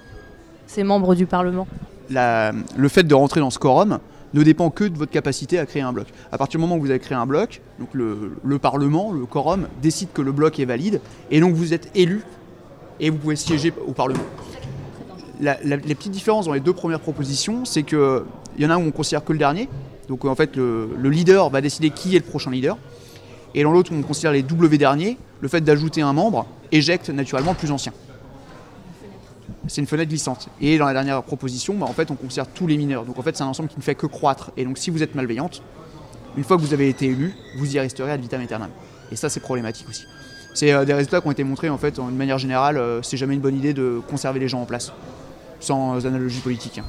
[0.81, 1.67] membres du Parlement
[2.09, 3.99] Le fait de rentrer dans ce quorum,
[4.33, 6.07] ne dépend que de votre capacité à créer un bloc.
[6.31, 9.67] À partir du moment où vous avez créé un bloc, donc le, Parlement, le quorum,
[9.81, 12.23] décide que le bloc est valide, et donc vous êtes élu,
[12.99, 14.23] et vous pouvez siéger au Parlement.
[15.39, 18.23] les petites différences dans les deux premières propositions, c'est qu'il
[18.57, 19.69] y en a où on considère que le dernier,
[20.07, 22.77] donc en fait le, le leader va décider qui est le prochain leader,
[23.55, 27.09] et dans l'autre où on considère les W derniers, le fait d'ajouter un membre éjecte
[27.09, 27.93] naturellement le plus ancien
[29.67, 30.49] c'est une fenêtre glissante.
[30.61, 33.05] Et dans la dernière proposition, bah, en fait, on considère tous les mineurs.
[33.05, 34.51] Donc en fait, c'est un ensemble qui ne fait que croître.
[34.57, 35.61] Et donc si vous êtes malveillante,
[36.37, 38.69] une fois que vous avez été élu, vous y resterez ad vitam aeternam.
[39.11, 40.05] Et ça, c'est problématique aussi.
[40.53, 43.17] C'est euh, des résultats qui ont été montrés en fait, une manière générale, euh, c'est
[43.17, 44.91] jamais une bonne idée de conserver les gens en place,
[45.59, 46.79] sans analogie politique.
[46.79, 46.85] Hein.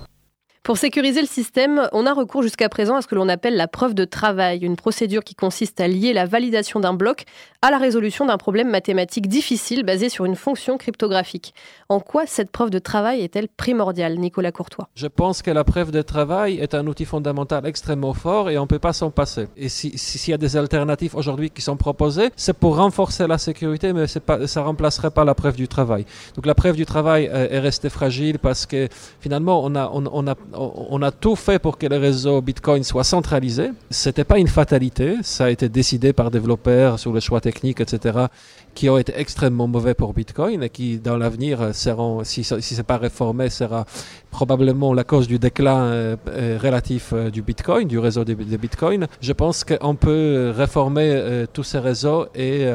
[0.64, 3.68] Pour sécuriser le système, on a recours jusqu'à présent à ce que l'on appelle la
[3.68, 7.24] preuve de travail, une procédure qui consiste à lier la validation d'un bloc
[7.60, 11.52] à la résolution d'un problème mathématique difficile basé sur une fonction cryptographique.
[11.90, 14.88] En quoi cette preuve de travail est-elle primordiale, Nicolas Courtois?
[14.94, 18.62] Je pense que la preuve de travail est un outil fondamental extrêmement fort et on
[18.62, 19.48] ne peut pas s'en passer.
[19.58, 23.92] Et s'il y a des alternatives aujourd'hui qui sont proposées, c'est pour renforcer la sécurité,
[23.92, 26.06] mais ça ne remplacerait pas la preuve du travail.
[26.36, 28.88] Donc la preuve du travail est restée fragile parce que
[29.20, 33.70] finalement, on a on a tout fait pour que le réseau Bitcoin soit centralisé.
[33.90, 37.80] Ce n'était pas une fatalité, ça a été décidé par développeurs sur les choix techniques,
[37.80, 38.26] etc.,
[38.74, 42.76] qui ont été extrêmement mauvais pour Bitcoin et qui, dans l'avenir, seront, si, si ce
[42.76, 43.86] n'est pas réformé, sera
[44.34, 49.06] probablement la cause du déclin euh, euh, relatif euh, du Bitcoin, du réseau de, Bitcoin.
[49.20, 52.66] Je pense qu'on peut réformer tous ces réseaux et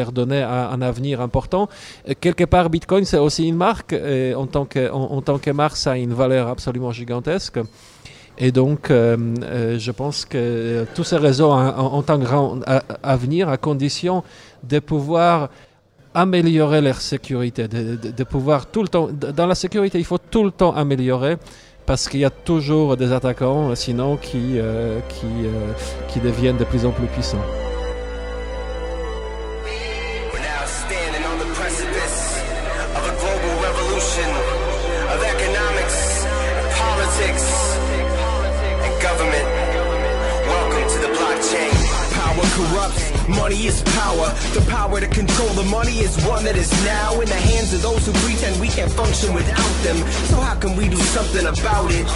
[0.00, 1.68] leur donner un, avenir important.
[2.20, 3.94] quelque part, Bitcoin, c'est aussi une marque.
[4.42, 7.58] En, tant que, en, tant que marque, ça a une valeur absolument gigantesque.
[8.38, 12.60] Et donc, je pense que tous ces réseaux ont, un grand
[13.02, 14.24] avenir à condition
[14.64, 15.50] de pouvoir
[16.16, 20.50] améliorer leur sécurité, de, pouvoir tout le temps, dans la sécurité, il faut tout le
[20.50, 21.36] temps améliorer
[21.84, 25.72] parce qu'il y a toujours des attaquants, sinon, qui, euh, euh,
[26.08, 27.44] qui deviennent de plus en plus puissants.
[43.36, 44.28] Money is power.
[44.54, 47.82] The power to control the money is one that is now in the hands of
[47.82, 49.96] those who pretend we can't function without them.
[50.26, 52.06] So how can we do something about it?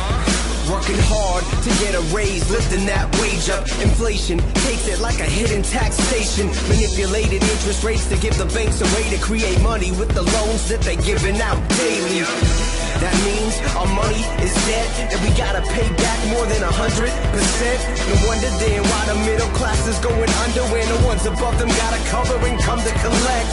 [0.71, 3.69] Working hard to get a raise, lifting that wage up.
[3.83, 6.47] Inflation takes it like a hidden taxation.
[6.69, 10.69] Manipulated interest rates to give the banks a way to create money with the loans
[10.69, 12.80] that they're giving out daily.
[13.01, 17.09] That means our money is dead and we gotta pay back more than a hundred
[17.33, 17.81] percent.
[18.13, 21.73] No wonder then why the middle class is going under when the ones above them
[21.81, 23.53] gotta cover and come to collect.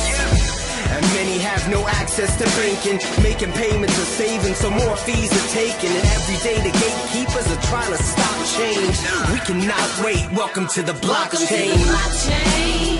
[0.91, 5.49] And many have no access to banking, making payments or saving, so more fees are
[5.55, 5.95] taken.
[5.95, 8.99] And every day the gatekeepers are trying to stop change.
[9.31, 10.27] We cannot wait.
[10.35, 11.07] Welcome to the blockchain.
[11.07, 12.96] Welcome to the blockchain.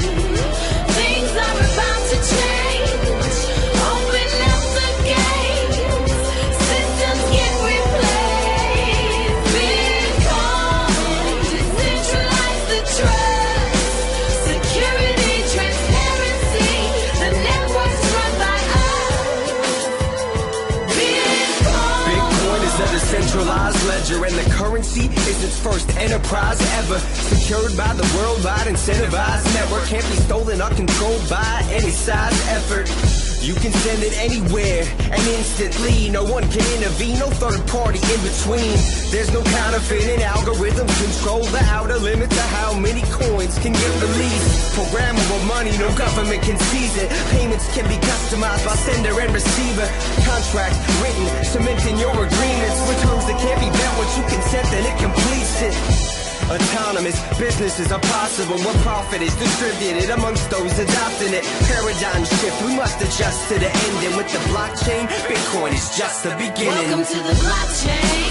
[24.98, 27.00] Currency is its first enterprise ever.
[27.00, 29.86] Secured by the worldwide incentivized network.
[29.86, 35.24] Can't be stolen or controlled by any size effort You can send it anywhere and
[35.40, 36.10] instantly.
[36.12, 38.76] No one can intervene, no third party in between.
[39.08, 44.76] There's no counterfeiting algorithms control the outer limit to how many coins can get released.
[44.76, 47.08] Programmable money, no government can seize it.
[47.32, 49.88] Payments can be customized by sender and receiver.
[50.28, 54.84] Contracts written, cementing your agreements with terms that can't be met once you consent, then
[54.84, 56.17] it completes it.
[56.50, 61.44] Autonomous businesses are possible where profit is distributed amongst those adopting it.
[61.68, 64.16] Paradigm shift, we must adjust to the ending.
[64.16, 66.88] With the blockchain, Bitcoin is just the beginning.
[66.88, 68.27] Welcome to the blockchain.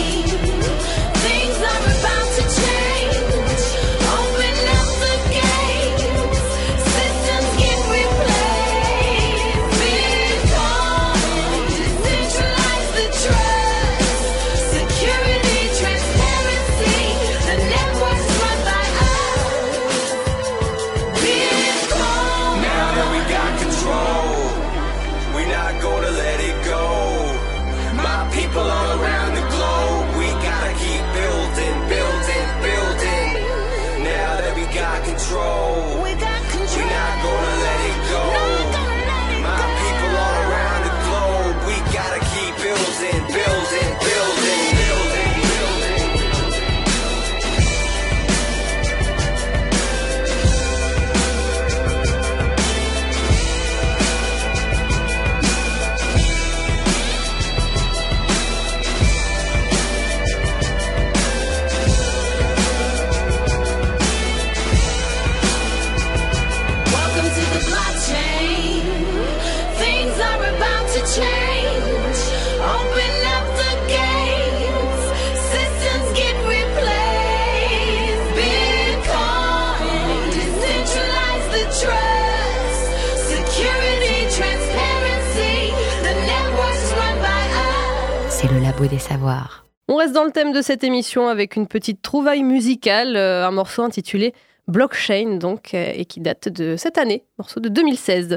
[90.37, 94.35] Thème de cette émission avec une petite trouvaille musicale, euh, un morceau intitulé
[94.69, 98.37] Blockchain, donc, euh, et qui date de cette année, morceau de 2016.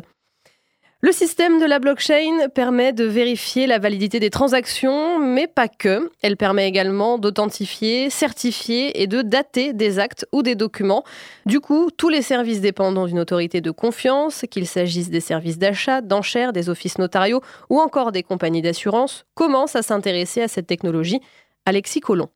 [1.02, 6.10] Le système de la blockchain permet de vérifier la validité des transactions, mais pas que.
[6.22, 11.04] Elle permet également d'authentifier, certifier et de dater des actes ou des documents.
[11.46, 16.00] Du coup, tous les services dépendant d'une autorité de confiance, qu'il s'agisse des services d'achat,
[16.00, 21.20] d'enchères, des offices notariaux ou encore des compagnies d'assurance, commencent à s'intéresser à cette technologie?
[21.66, 22.30] Alexis Collomb.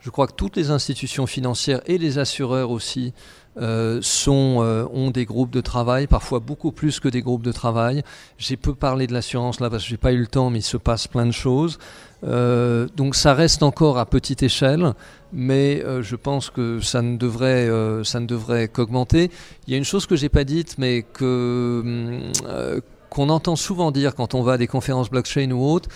[0.00, 3.12] Je crois que toutes les institutions financières et les assureurs aussi
[3.58, 8.02] euh, euh, ont des groupes de travail, parfois beaucoup plus que des groupes de travail.
[8.38, 10.62] J'ai peu parlé de l'assurance là parce que j'ai pas eu le temps, mais il
[10.62, 11.78] se passe plein de choses.
[12.24, 14.94] Euh, donc ça reste encore à petite échelle,
[15.32, 19.30] mais je pense que ça ne devrait, devrait qu'augmenter.
[19.66, 22.30] Il y a une chose que j'ai pas dite, mais hum,
[23.10, 25.88] qu'on entend souvent dire quand on va à des conférences blockchain ou autres,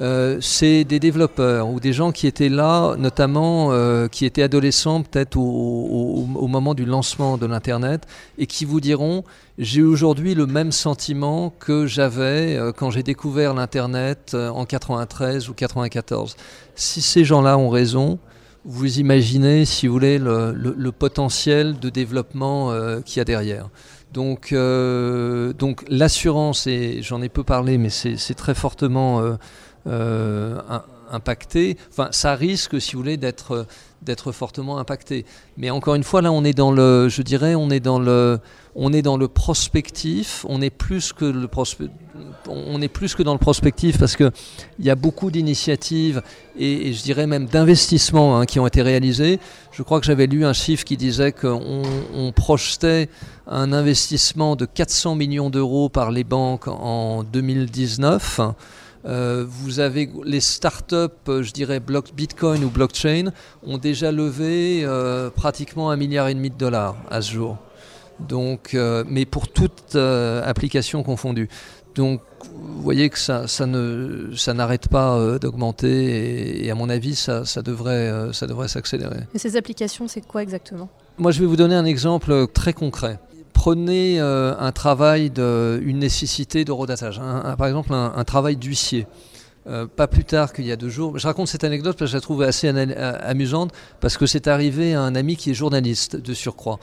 [0.00, 5.02] euh, c'est des développeurs ou des gens qui étaient là, notamment euh, qui étaient adolescents
[5.02, 8.06] peut-être au, moment du lancement de l'Internet,
[8.38, 9.24] et qui vous diront,
[9.58, 15.54] j'ai aujourd'hui le même sentiment que j'avais euh, quand j'ai découvert l'Internet en 93 ou
[15.54, 16.36] 94.
[16.74, 18.18] Si ces gens-là ont raison,
[18.64, 23.68] vous imaginez, si vous voulez, le, le- potentiel de développement qu'il y a derrière.
[24.12, 29.36] Donc, donc l'assurance, et j'en ai peu parlé, mais c'est très fortement
[29.86, 31.76] impacté.
[31.90, 33.66] Enfin, ça risque, si vous voulez, d'être
[34.02, 35.26] d'être fortement impacté.
[35.56, 38.38] Mais encore une fois, là, on est dans le, je dirais, on est dans le,
[38.74, 40.46] on est dans le prospectif.
[40.48, 41.48] On est plus que le
[42.48, 44.30] on est plus que dans le prospectif parce que
[44.78, 46.22] il y a beaucoup d'initiatives
[46.58, 49.38] et, je dirais même d'investissements hein, qui ont été réalisés.
[49.72, 51.82] Je crois que j'avais lu un chiffre qui disait qu'on
[52.14, 53.08] on projetait
[53.46, 58.40] un investissement de 400 millions d'euros par les banques en 2019.
[59.06, 60.94] Euh, vous avez les startups,
[61.28, 63.32] euh, je dirais block, Bitcoin ou blockchain,
[63.66, 67.56] ont déjà levé euh, pratiquement un milliard et demi de dollars à ce jour.
[68.18, 71.48] Donc, euh, mais pour toute application confondue.
[71.94, 72.20] Donc,
[72.52, 76.88] vous voyez que ça, ça ne, ça n'arrête pas euh, d'augmenter et, et à mon
[76.88, 79.20] avis, ça, ça devrait, euh, ça devrait s'accélérer.
[79.34, 80.88] Et ces applications, c'est quoi exactement?
[81.18, 83.18] Moi, je vais vous donner un exemple très concret.
[83.52, 87.18] Prenez euh, un travail, de, une nécessité d'horodatage.
[87.18, 89.06] Un- un- par exemple, un, travail d'huissier.
[89.66, 91.18] Euh, pas plus tard qu'il y a deux jours.
[91.18, 94.46] Je raconte cette anecdote parce que je la trouve assez a- amusante parce que c'est
[94.48, 96.78] arrivé à un ami qui est journaliste de surcroît.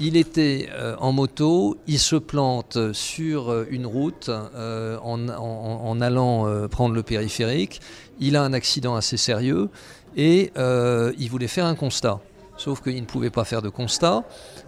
[0.00, 6.48] Il était euh, en moto, il se plante sur euh, une route euh, en, allant
[6.48, 7.80] euh, prendre le périphérique.
[8.18, 9.68] Il a un accident assez sérieux
[10.16, 12.20] et euh, il voulait faire un constat.
[12.56, 14.24] sauf qu'il ne pouvait pas faire de constat.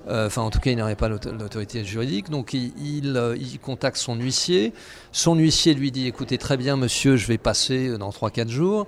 [0.09, 2.31] Euh, Enfin, en tout cas, il n'avait pas l'auto- l'autorité juridique.
[2.31, 4.73] Donc, euh, il contacte son huissier.
[5.13, 8.87] Son huissier lui dit Écoutez, très bien, monsieur, je vais passer dans 3-4 jours.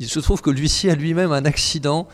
[0.00, 2.06] Il se trouve que l'huissier a lui-même un accident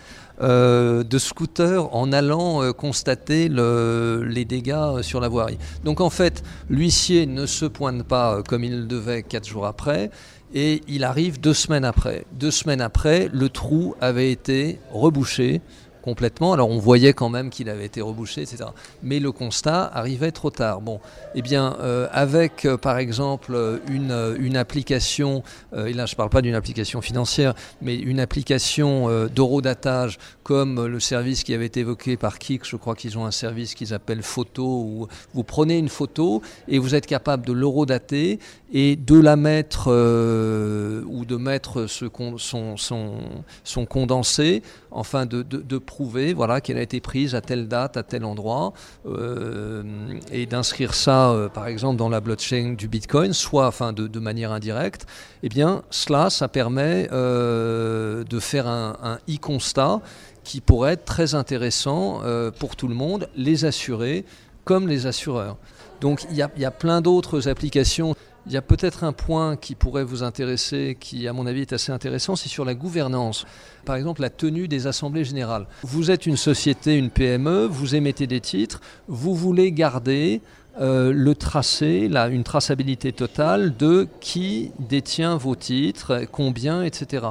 [0.42, 5.58] euh, de scooter en allant euh, constater le- les dégâts euh, sur la voirie.
[5.84, 9.64] Donc en fait, l'huissier ne se pointe pas euh, comme il le devait quatre jours
[9.66, 10.10] après,
[10.52, 12.24] et il arrive deux semaines après.
[12.32, 15.60] Deux semaines après, le trou avait été rebouché
[16.04, 16.52] complètement.
[16.52, 18.64] Alors on voyait quand même qu'il avait été rebouché, etc.
[19.02, 20.82] Mais le constat arrivait trop tard.
[20.82, 21.00] Bon,
[21.34, 25.42] eh bien, euh, avec euh, par exemple une, euh, application,
[25.74, 31.00] et là je ne parle pas d'une application financière, mais une application d'eurodatage comme le
[31.00, 34.22] service qui avait été évoqué par Kik, je crois qu'ils ont un service qu'ils appellent
[34.22, 38.38] photo, où vous prenez une photo et vous êtes capable de l'eurodater
[38.72, 42.06] et de la mettre ou de mettre ce
[42.38, 43.16] son, son,
[43.64, 44.62] son condensé,
[44.94, 48.72] enfin de, prouver voilà, qu'elle a été prise à telle date, à tel endroit,
[49.06, 49.82] euh,
[50.30, 55.06] et d'inscrire ça euh, par exemple dans la blockchain du Bitcoin, soit de, manière indirecte,
[55.42, 60.00] eh bien cela, ça permet euh, de faire un, e-constat
[60.44, 62.20] qui pourrait être très intéressant
[62.58, 64.24] pour tout le monde, les assurés
[64.64, 65.56] comme les assureurs.
[66.00, 68.14] Donc il y a plein d'autres applications.
[68.46, 71.72] Il y a peut-être un point qui pourrait vous intéresser, qui à mon avis est
[71.72, 73.46] assez intéressant, c'est sur la gouvernance.
[73.86, 75.66] Par exemple, la tenue des assemblées générales.
[75.82, 80.42] Vous êtes une société, une PME, vous émettez des titres, vous voulez garder
[80.80, 87.26] euh, le tracé, une traçabilité totale de qui détient vos titres, combien, etc.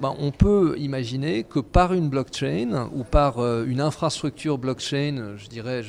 [0.00, 5.48] Ben, on peut imaginer que par une blockchain ou par euh, une infrastructure blockchain, je
[5.48, 5.82] dirais,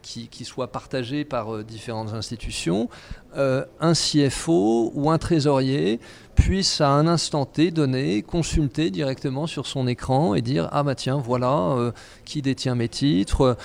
[0.00, 2.88] qui, soit partagée par euh, différentes institutions,
[3.36, 6.00] euh, un CFO ou un trésorier
[6.34, 10.94] puisse à un instant T donner, consulter directement sur son écran et dire ah bah
[10.94, 11.92] tiens voilà
[12.24, 13.58] qui détient mes titres,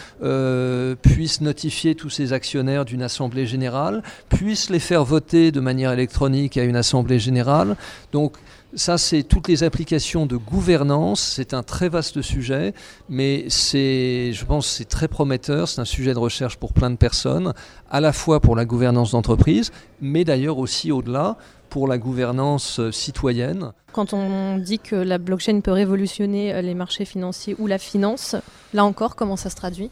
[1.01, 6.57] puisse notifier tous ses actionnaires d'une assemblée générale, puisse les faire voter de manière électronique
[6.57, 7.77] à une assemblée générale.
[8.11, 8.33] Donc
[8.73, 11.21] ça, c'est toutes les applications de gouvernance.
[11.35, 12.73] C'est un très vaste sujet,
[13.09, 15.67] mais c'est, je pense, c'est très prometteur.
[15.67, 17.53] C'est un sujet de recherche pour plein de personnes,
[17.89, 21.37] à la fois pour la gouvernance d'entreprise, mais d'ailleurs aussi au-delà
[21.69, 23.71] pour la gouvernance euh, citoyenne.
[23.91, 28.35] Quand on dit que la blockchain peut révolutionner euh, les marchés financiers ou la finance,
[28.73, 29.91] là encore, comment ça se traduit?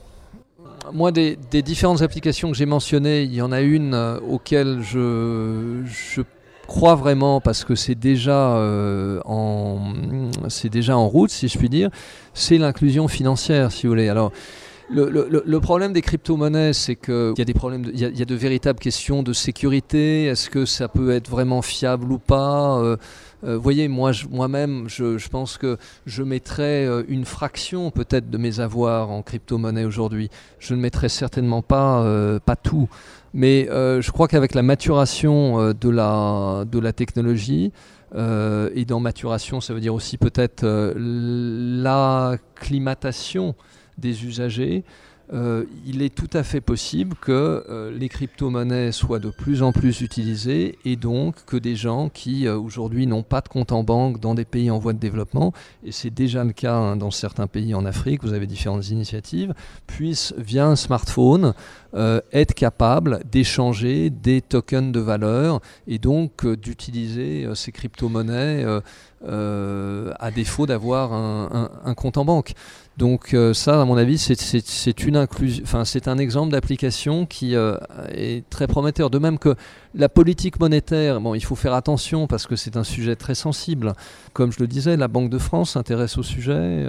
[0.93, 4.81] Moi, des, des différentes applications que j'ai mentionnées, il y en a une euh, auquel
[4.81, 6.21] je, je
[6.67, 9.93] crois vraiment parce que c'est déjà, euh, en,
[10.69, 11.89] déjà en route, si je puis dire,
[12.33, 14.09] c'est l'inclusion financière, si vous voulez.
[14.09, 14.31] Alors,
[14.89, 19.23] le, problème des crypto-monnaies, c'est qu'il y a des problèmes, y, a- de véritables questions
[19.23, 20.25] de sécurité.
[20.25, 22.97] Est-ce que ça peut être vraiment fiable ou pas Euh,
[23.45, 28.37] euh, voyez, moi, moi-même, je, je pense que je mettrais euh, une fraction peut-être de
[28.37, 30.29] mes avoirs en crypto-monnaie aujourd'hui.
[30.59, 32.89] Je ne mettrais certainement pas, euh, pas tout.
[33.35, 37.73] Mais euh, je crois qu'avec la maturation euh, de, la, technologie,
[38.15, 40.65] euh, et dans maturation, ça veut dire aussi peut-être
[40.95, 43.53] l'acclimatation
[43.97, 44.85] des usagers,
[45.33, 49.71] euh, il est tout à fait possible que euh, les crypto-monnaies soient de plus en
[49.71, 53.83] plus utilisées et donc que des gens qui euh, aujourd'hui n'ont pas de compte en
[53.83, 55.51] banque dans des pays en voie de développement,
[55.83, 59.53] et c'est déjà le cas hein, dans certains pays en Afrique, vous avez différentes initiatives,
[59.87, 61.53] puissent via un smartphone
[62.33, 68.65] être capables d'échanger des tokens de valeur et donc d'utiliser ces crypto-monnaies
[69.23, 72.53] euh, à défaut d'avoir un, compte en banque.
[72.97, 74.35] Donc euh, ça, à mon avis, c'est-
[76.07, 77.75] un exemple d'application qui euh,
[78.11, 79.09] est très prometteur.
[79.09, 79.55] De même que
[79.95, 83.93] la politique monétaire, bon, il faut faire attention parce que c'est un sujet très sensible.
[84.33, 86.85] Comme je le disais, la Banque de France s'intéresse au sujet.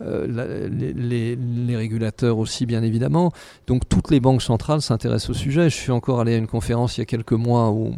[0.00, 3.32] les régulateurs aussi, bien évidemment.
[3.66, 5.70] Donc toutes les banques centrales s'intéressent au sujet.
[5.70, 7.94] Je suis encore allé à une conférence il y a quelques mois où,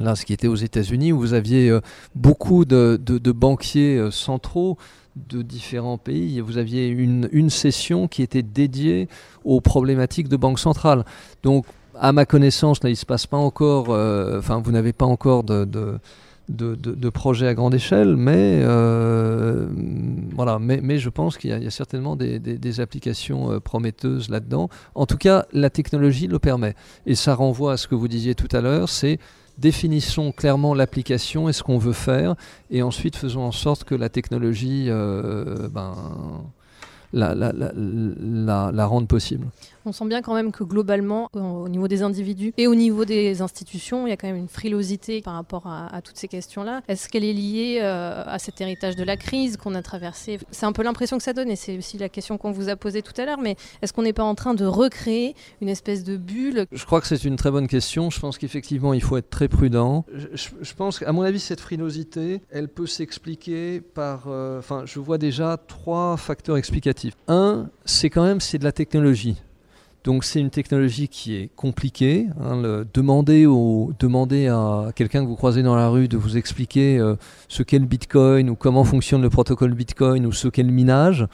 [0.00, 1.80] là, ce qui était aux États-Unis, où vous aviez euh,
[2.14, 2.98] beaucoup de,
[3.32, 4.78] banquiers euh, centraux
[5.16, 6.40] de différents pays.
[6.40, 9.08] Vous aviez une, session qui était dédiée
[9.44, 11.04] aux problématiques de banque centrale.
[11.42, 11.66] Donc,
[11.98, 15.04] à ma connaissance, là, il ne se passe pas encore, euh, enfin, vous n'avez pas
[15.04, 16.00] encore de,
[17.12, 18.62] projet à grande échelle, mais,
[20.34, 24.70] voilà, mais, je pense qu'il y, a- certainement des, applications prometteuses là-dedans.
[24.94, 26.74] En tout cas, la technologie le permet.
[27.04, 29.18] Et ça renvoie à ce que vous disiez tout à l'heure, c'est
[29.58, 32.34] définissons clairement l'application et ce qu'on veut faire,
[32.70, 35.94] et ensuite faisons en sorte que la technologie euh, ben,
[37.12, 39.46] la, rende possible.
[39.84, 43.04] On sent bien quand même que globalement, au au niveau des individus et au niveau
[43.04, 46.82] des institutions, il y a quand même une frilosité par rapport à, toutes ces questions-là.
[46.88, 50.38] Est-ce qu'elle est liée euh, à cet héritage de la crise qu'on a traversé?
[50.50, 52.76] C'est un peu l'impression que ça donne et c'est aussi la question qu'on vous a
[52.76, 56.04] posée tout à l'heure, mais est-ce qu'on n'est pas en train de recréer une espèce
[56.04, 56.66] de bulle?
[56.72, 58.10] Je crois que c'est une très bonne question.
[58.10, 60.04] Je pense qu'effectivement, il faut être très prudent.
[60.12, 64.24] Je pense qu'à mon avis, cette frilosité, elle peut s'expliquer par.
[64.28, 67.14] euh, Enfin, je vois déjà trois facteurs explicatifs.
[67.28, 69.36] Un, c'est quand même c'est de la technologie.
[70.04, 72.26] Donc c'est une technologie qui est compliquée.
[74.48, 77.14] hein, à quelqu'un que vous croisez dans la rue de vous expliquer euh,
[77.48, 81.26] ce qu'est le Bitcoin ou comment fonctionne le protocole Bitcoin ou ce qu'est le minage,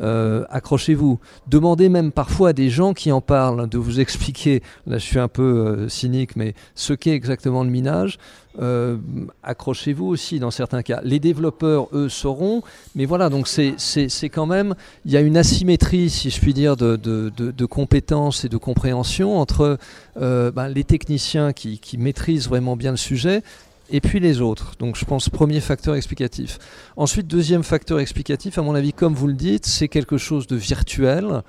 [0.00, 1.18] euh, accrochez-vous.
[1.46, 5.18] Demandez même parfois à des gens qui en parlent de vous expliquer, là je suis
[5.18, 8.18] un peu euh, cynique, mais ce qu'est exactement le minage.
[8.60, 8.96] Euh,
[9.44, 11.00] accrochez-vous aussi dans certains cas.
[11.04, 12.62] Les développeurs, eux, sauront,
[12.96, 14.74] mais voilà, donc c'est quand même,
[15.04, 18.56] il y a une asymétrie, si je puis dire, de, de- de- compétences et de
[18.56, 19.78] compréhension entre
[20.16, 23.42] ben, les techniciens qui maîtrisent vraiment bien le sujet
[23.90, 24.74] et puis les autres.
[24.78, 26.58] Donc je pense premier facteur explicatif.
[26.96, 30.56] Ensuite, deuxième facteur explicatif, à mon avis, comme vous le dites, c'est quelque chose de
[30.56, 31.42] virtuel.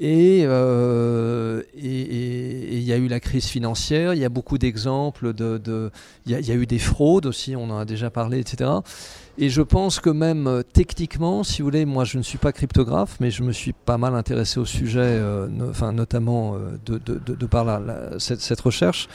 [0.00, 5.58] Et euh, il y a eu la crise financière, il y a beaucoup d'exemples, de,
[5.58, 5.90] de-
[6.24, 8.70] il, y il y a eu des fraudes aussi, on en a déjà parlé, etc.
[9.40, 12.50] Et je pense que même euh, techniquement, si vous voulez, moi je ne suis pas
[12.50, 15.46] cryptographe, mais je me suis pas mal intéressé au sujet, euh,
[15.92, 19.06] notamment euh, de, par la- cette, recherche.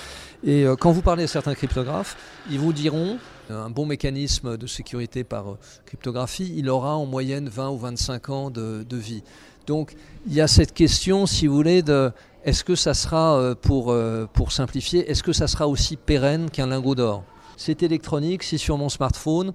[0.45, 2.15] Et quand vous parlez à certains cryptographes,
[2.49, 3.17] ils vous diront
[3.49, 8.49] un bon mécanisme de sécurité par cryptographie, il aura en moyenne 20 ou 25 ans
[8.49, 9.23] de, vie.
[9.67, 9.95] Donc
[10.25, 12.11] il y a cette question, si vous voulez, de
[12.45, 13.95] est-ce que ça sera, pour,
[14.33, 17.23] pour simplifier, est-ce que ça sera aussi pérenne qu'un lingot d'or?
[17.55, 19.53] C'est électronique, c'est sur mon smartphone,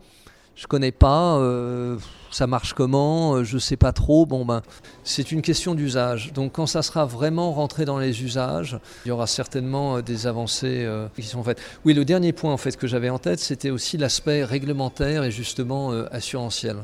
[0.58, 1.96] je connais pas, euh,
[2.32, 4.26] ça marche comment, euh, je sais pas trop.
[4.26, 4.62] Bon ben,
[5.04, 6.32] c'est une question d'usage.
[6.32, 10.26] Donc quand ça sera vraiment rentré dans les usages, il y aura certainement euh, des
[10.26, 11.60] avancées qui sont faites.
[11.84, 15.30] Oui, le dernier point en fait que j'avais en tête, c'était aussi l'aspect réglementaire et
[15.30, 16.78] justement assurantiel.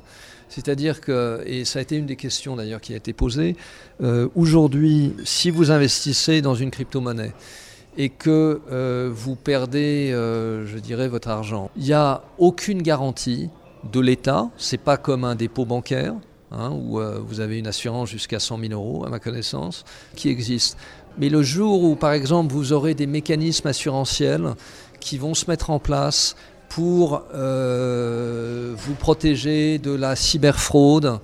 [0.49, 3.57] C'est-à-dire que, et ça a été une des questions d'ailleurs qui a été posée,
[4.37, 7.33] aujourd'hui, si vous investissez dans une crypto-monnaie
[7.97, 8.61] et que
[9.13, 13.51] vous perdez, je dirais, votre argent, il n'y a aucune garantie
[13.93, 16.15] de l'État, c'est pas comme un dépôt bancaire,
[16.51, 19.85] hein, où euh, vous avez une assurance jusqu'à 100 000 euros, à ma connaissance,
[20.17, 20.77] qui existe.
[21.19, 24.55] Mais le jour où, par exemple, vous aurez des mécanismes assurantiels
[25.01, 26.35] qui vont se mettre en place
[26.69, 31.21] pour euh, vous protéger de la cyberfraude,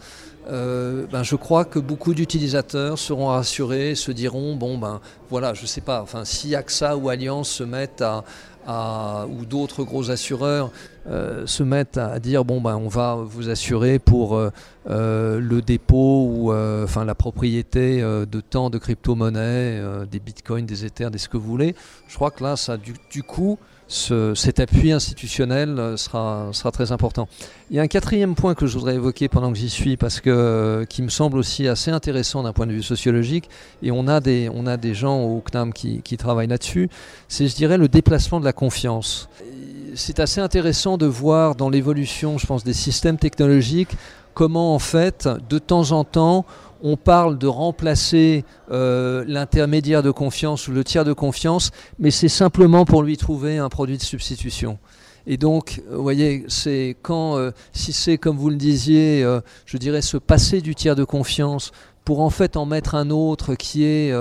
[0.49, 5.65] euh, ben, je crois que beaucoup d'utilisateurs seront rassurés, se diront bon ben voilà, je
[5.67, 8.25] sais pas, enfin si AXA ou Allianz se mettent à,
[8.69, 10.71] ou d'autres gros assureurs
[11.07, 14.51] euh, se mettent à dire bon ben on va vous assurer pour euh,
[14.89, 21.11] euh, le dépôt ou enfin la propriété de tant de crypto-monnaies, des bitcoins, des ethers,
[21.11, 21.75] des ce que vous voulez.
[22.09, 23.59] Je crois que là ça du, du coup
[23.91, 27.29] ce- cet appui institutionnel euh, sera, sera très important.
[27.71, 30.21] Il y a un quatrième point que je voudrais évoquer pendant que j'y suis, parce
[30.21, 33.51] que euh, qui me semble aussi assez intéressant d'un point de vue sociologique,
[33.83, 36.89] et on a des, on a des gens au CNAM qui, qui travaillent là-dessus,
[37.29, 39.29] c'est, je dirais, le déplacement de la confiance.
[39.97, 43.91] C'est assez intéressant de voir dans l'évolution, je pense, des systèmes technologiques,
[44.35, 46.47] comment en fait, de temps en temps,
[46.83, 52.29] on parle de remplacer euh, l'intermédiaire de confiance ou le tiers de confiance, mais c'est
[52.29, 54.79] simplement pour lui trouver un produit de substitution.
[55.27, 59.27] Et donc, euh, vous voyez, c'est quand, euh, si c'est comme vous le disiez,
[59.67, 61.73] je dirais se passer du tiers de confiance
[62.05, 64.13] pour en fait en mettre un autre qui est,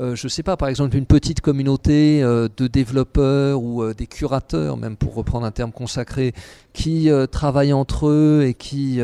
[0.00, 3.94] euh, je ne sais pas, par exemple une petite communauté euh, de développeurs ou euh,
[3.94, 6.34] des curateurs, même pour reprendre un terme consacré,
[6.72, 9.00] qui travaillent entre eux et qui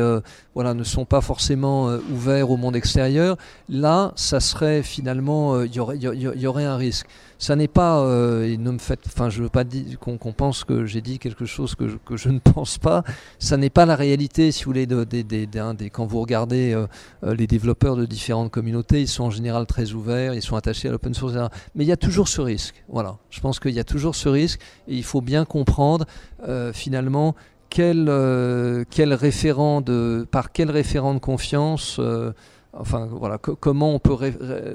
[0.53, 3.35] voilà, ne sont pas forcément ouverts au monde extérieur,
[3.67, 7.05] là, ça serait finalement, il y, aurait, un risque.
[7.37, 7.99] Ça n'est pas,
[8.45, 9.65] et ne me faites, enfin, je veux pas
[9.99, 13.03] qu'on pense que j'ai dit quelque chose que je, ne pense pas.
[13.39, 16.81] Ça n'est pas la réalité, si vous voulez, des- quand vous regardez
[17.23, 20.91] les développeurs de différentes communautés, ils sont en général très ouverts, ils sont attachés à
[20.91, 21.47] l'open source, etc.
[21.75, 22.83] Mais il y a toujours ce risque.
[22.89, 26.05] Voilà, je pense qu'il y a toujours ce risque, et il faut bien comprendre
[26.47, 27.35] euh, finalement
[27.69, 31.97] quel, euh, quel référent de, par quel référent de confiance.
[31.99, 32.31] euh,
[32.77, 34.15] Enfin voilà, co- comment on peut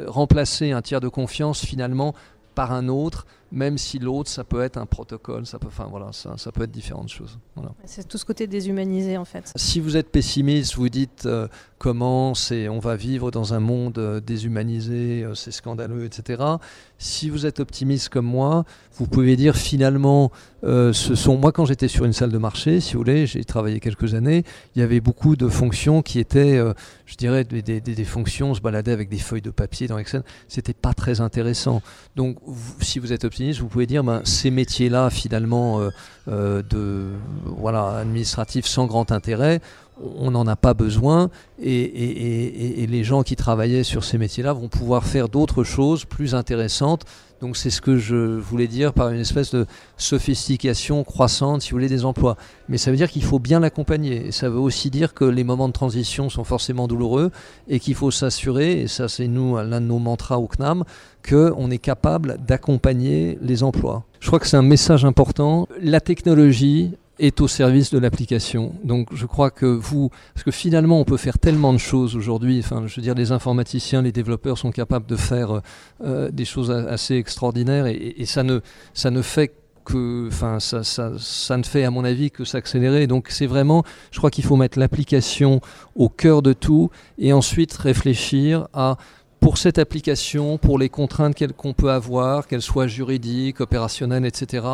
[0.07, 2.15] remplacer un tiers de confiance finalement
[2.55, 6.13] par un autre même si l'autre, ça peut être un protocole, ça peut, enfin voilà,
[6.13, 7.39] ça, ça peut être différentes choses.
[7.57, 7.73] Voilà.
[7.85, 9.53] C'est tout ce côté déshumanisé en fait.
[9.57, 11.49] Si vous êtes pessimiste, vous dites euh,
[11.79, 16.43] comment c'est, on va vivre dans un monde euh, déshumanisé, euh, c'est scandaleux, etc.
[16.99, 18.65] Si vous êtes optimiste comme moi,
[19.01, 20.31] vous pouvez dire finalement,
[20.63, 23.43] euh, ce sont moi quand j'étais sur une salle de marché, si vous voulez, j'ai
[23.45, 24.45] travaillé quelques années,
[24.77, 26.75] il y avait beaucoup de fonctions qui étaient, euh,
[27.07, 30.75] je dirais, des, fonctions, on se baladait avec des feuilles de papier dans Excel, c'était
[30.75, 31.81] pas très intéressant.
[32.15, 32.37] Donc
[32.83, 35.81] si vous êtes optimiste, vous pouvez dire, ben, ces métiers-là finalement
[36.29, 37.07] euh, de
[37.47, 39.63] voilà administratifs sans grand intérêt,
[40.17, 41.31] on n'en a pas besoin
[41.63, 47.05] et, les gens qui travaillaient sur ces métiers-là vont pouvoir faire d'autres choses plus intéressantes.
[47.41, 51.77] Donc c'est ce que je voulais dire par une espèce de sophistication croissante, si vous
[51.77, 52.37] voulez, des emplois.
[52.69, 54.27] Mais ça veut dire qu'il faut bien l'accompagner.
[54.27, 57.31] Et ça veut aussi dire que les moments de transition sont forcément douloureux
[57.69, 60.85] et qu'il faut s'assurer, et ça c'est nous, l'un de nos mantras au CNAM,
[61.27, 64.05] qu'on est capable d'accompagner les emplois.
[64.21, 65.67] Je crois que c'est un message important.
[65.81, 68.73] La technologie est au service de l'application.
[68.85, 72.61] Donc je crois que vous, parce que finalement on peut faire tellement de choses aujourd'hui,
[72.61, 75.61] enfin je veux dire les informaticiens, les développeurs sont capables de faire euh,
[76.05, 78.61] euh, des choses assez extraordinaires et, ça, ne,
[78.95, 79.53] ça ne fait
[79.85, 83.07] que, enfin ça, ça, ça ne fait à mon avis que s'accélérer.
[83.07, 85.61] Donc c'est vraiment, je crois qu'il faut mettre l'application
[85.95, 88.97] au cœur de tout et ensuite réfléchir à
[89.41, 94.67] pour cette application, pour les contraintes qu'on peut avoir, qu'elles soient juridiques, opérationnelles, etc.,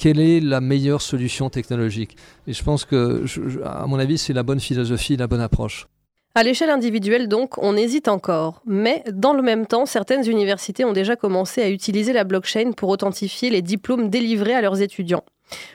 [0.00, 3.22] quelle est la meilleure solution technologique Et je pense que,
[3.62, 5.88] à mon avis, c'est la bonne philosophie, la bonne approche.
[6.34, 8.62] À l'échelle individuelle, donc, on hésite encore.
[8.64, 12.88] Mais dans le même temps, certaines universités ont déjà commencé à utiliser la blockchain pour
[12.88, 15.24] authentifier les diplômes délivrés à leurs étudiants.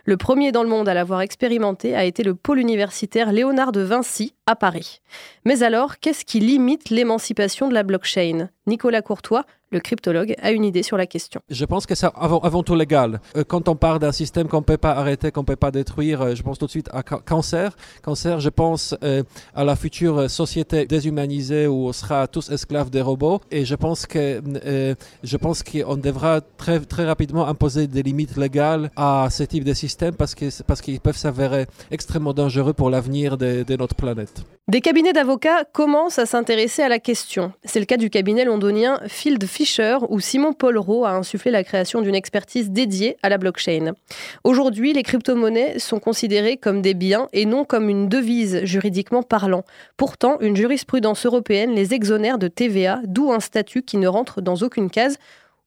[0.06, 3.82] Le premier dans le monde à l'avoir expérimenté a été le pôle universitaire Léonard de
[3.82, 5.02] Vinci à Paris.
[5.46, 8.50] Mais alors, qu'est-ce qui limite l'émancipation de la blockchain?
[8.66, 11.42] Nicolas Courtois, le cryptologue, a une idée sur la question.
[11.50, 13.20] Je pense que c'est avant, avant tout légal.
[13.36, 15.72] Euh, quand on parle d'un système qu'on ne peut pas arrêter, qu'on ne peut pas
[15.72, 17.76] détruire, euh, je pense tout de suite à ca- cancer.
[18.04, 19.24] Cancer, je pense euh,
[19.56, 23.42] à la future société déshumanisée où on sera tous esclaves des robots.
[23.52, 28.38] Et je pense que euh, je pense qu'on devra très, très rapidement imposer des limites
[28.38, 32.90] légales à ce type de système parce que parce qu'ils peuvent s'avérer extrêmement dangereux pour
[32.90, 34.44] l'avenir de, de notre planète.
[34.68, 37.54] Des cabinets d'avocats commencent à s'intéresser à la question.
[37.64, 42.04] C'est le cas du cabinet londonien Field Fisher où Simon Polro a insufflé la création
[42.04, 43.94] d'une expertise dédiée à la blockchain.
[44.44, 49.64] Aujourd'hui, les crypto-monnaies sont considérées comme des biens et non comme une devise juridiquement parlant.
[49.98, 54.58] Pourtant, une jurisprudence européenne les exonère de TVA, d'où un statut qui ne rentre dans
[54.58, 55.18] aucune case,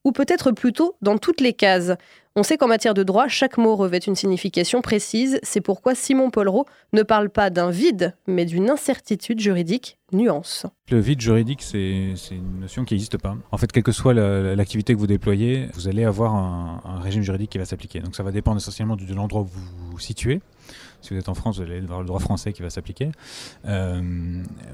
[0.05, 1.93] ou peut-être plutôt dans toutes les cases.
[2.37, 5.41] On sait qu'en matière de droit, chaque mot revêt une signification précise.
[5.43, 9.99] C'est pourquoi Simon Polro ne parle pas d'un vide, mais d'une incertitude juridique.
[10.13, 10.65] Nuance.
[10.91, 13.37] Le vide juridique, c'est une notion qui n'existe pas.
[13.51, 17.23] En fait, quelle que soit la- l'activité que vous déployez, vous allez avoir un, régime
[17.23, 18.01] juridique qui va s'appliquer.
[18.01, 20.41] Donc ça va dépendre essentiellement de l'endroit où vous vous situez.
[21.01, 23.11] Si vous êtes en France, vous allez avoir le droit français qui va s'appliquer.
[23.67, 24.01] Euh,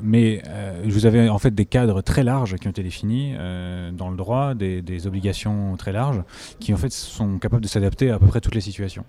[0.02, 3.90] mais euh, vous avez en fait des cadres très larges qui ont été définis euh,
[3.92, 6.22] dans le droit, des, obligations très larges,
[6.60, 9.04] qui en fait sont capables de s'adapter à à peu près toutes les situations.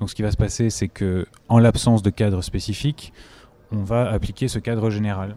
[0.00, 3.12] Donc ce qui va se passer, c'est que en l'absence de cadre spécifique,
[3.70, 5.36] on va appliquer ce cadre général.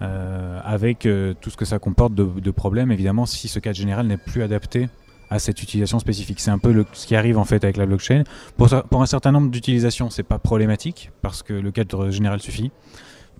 [0.00, 1.08] Avec
[1.40, 4.88] tout ce que ça comporte de problèmes, évidemment, si ce cadre général n'est plus adapté
[5.30, 6.40] à cette utilisation spécifique.
[6.40, 8.24] C'est un peu le- ce qui arrive en fait avec la blockchain.
[8.56, 8.72] Pour,
[9.02, 12.70] un certain nombre d'utilisations, c'est pas problématique parce que le cadre général suffit.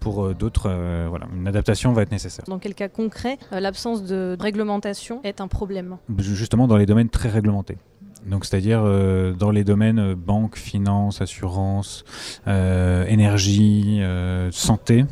[0.01, 2.45] Pour euh, d'autres, euh, voilà, une adaptation va être nécessaire.
[2.47, 5.97] Dans quel cas concret, euh, l'absence de réglementation est un problème?
[6.19, 7.79] Justement dans les domaines très réglementés.
[8.27, 12.05] Donc c'est-à-dire euh, dans les domaines euh, banque, finance, assurance,
[12.47, 14.01] euh, énergie,
[14.53, 15.05] santé.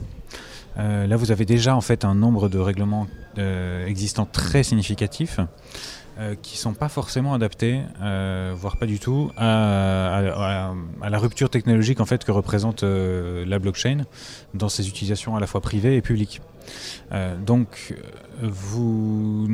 [0.79, 3.07] Là, vous avez déjà en fait un nombre de règlements
[3.87, 5.41] existants très significatifs
[6.19, 10.73] euh, qui sont pas forcément adaptés, euh, voire pas du tout, à,
[11.09, 14.05] la rupture technologique en fait que représente euh, la blockchain
[14.55, 16.41] dans ses utilisations à la fois privées et publiques.
[17.13, 17.95] Euh, donc
[18.41, 19.47] vous,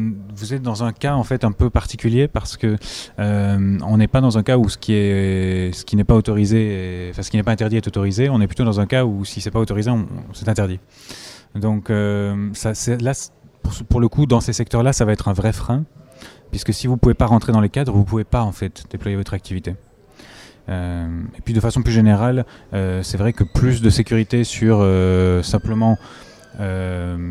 [0.53, 2.77] êtes dans un cas en fait un peu particulier parce que
[3.19, 7.09] on n'est pas dans un cas où ce qui est ce qui n'est pas autorisé,
[7.11, 8.29] enfin ce qui n'est pas interdit est autorisé.
[8.29, 9.91] On est plutôt dans un cas où si c'est pas autorisé,
[10.33, 10.79] c'est interdit.
[11.57, 13.13] Donc là,
[13.89, 15.85] pour le coup, dans ces secteurs-là, ça va être un vrai frein,
[16.53, 19.17] puisque si vous pouvez pas rentrer dans les cadres, vous pouvez pas en fait déployer
[19.17, 19.75] votre activité.
[20.69, 24.79] Euh, et puis de façon plus générale, euh, c'est vrai que plus de sécurité sur
[24.81, 25.99] euh, simplement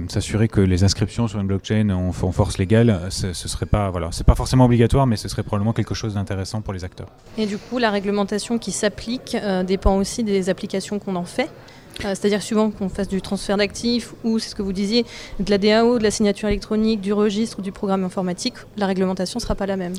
[0.10, 4.34] s'assurer que les inscriptions sur une blockchain ont, force légale, ce, serait pas c'est pas
[4.34, 7.10] forcément obligatoire, mais ce serait probablement quelque chose d'intéressant pour les acteurs.
[7.38, 11.52] Et du coup, la réglementation qui s'applique dépend aussi des applications qu'on en fait.
[12.00, 15.06] Euh, C'est-à-dire suivant qu'on fasse du transfert d'actifs ou, c'est ce que vous disiez,
[15.40, 19.38] de la DAO, de la signature électronique, du registre ou du programme informatique, la réglementation
[19.38, 19.94] ne sera pas la même.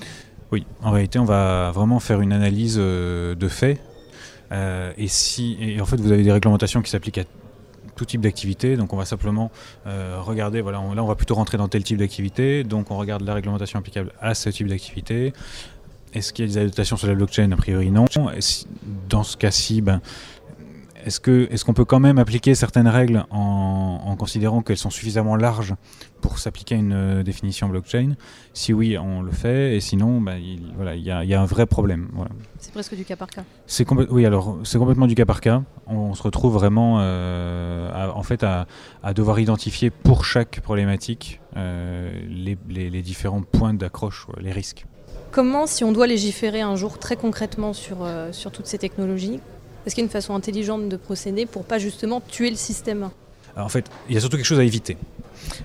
[0.51, 3.79] Oui, en réalité, on va vraiment faire une analyse euh, de faits.
[4.51, 7.25] Euh, et si, et en fait, vous avez des réglementations qui s'appliquent à
[7.97, 8.77] tout type d'activité.
[8.77, 9.51] Donc, on va simplement
[9.85, 10.61] regarder.
[10.63, 12.65] Voilà, on- là, on va plutôt rentrer dans tel type d'activité.
[12.65, 15.33] Donc, on regarde la réglementation applicable à ce type d'activité.
[16.15, 17.51] Est-ce qu'il y a des adaptations sur la blockchain?
[17.53, 18.05] A priori, non.
[19.09, 20.01] Dans ce cas-ci, ben,
[21.05, 25.75] est-ce qu'on peut quand même appliquer certaines règles en, en considérant qu'elles sont suffisamment larges
[26.21, 28.13] pour s'appliquer à une euh, définition blockchain?
[28.55, 31.41] Si oui, on le fait, et sinon, ben, il, voilà, y, a, il y a
[31.41, 32.09] un vrai problème.
[32.13, 32.31] Voilà.
[32.59, 33.43] C'est presque du cas par cas.
[34.11, 35.63] Oui, alors c'est complètement du cas par cas.
[35.87, 38.67] On, se retrouve vraiment, euh, à- en fait, à,
[39.03, 44.87] à devoir identifier pour chaque problématique euh, les, les- les différents points d'accroche, les risques.
[45.33, 49.41] Comment, si on doit légiférer un jour très concrètement sur, sur toutes ces technologies,
[49.85, 53.11] est-ce qu'il y a une façon intelligente de procéder pour pas justement tuer le système
[53.57, 54.97] en fait, il y a surtout quelque chose à éviter.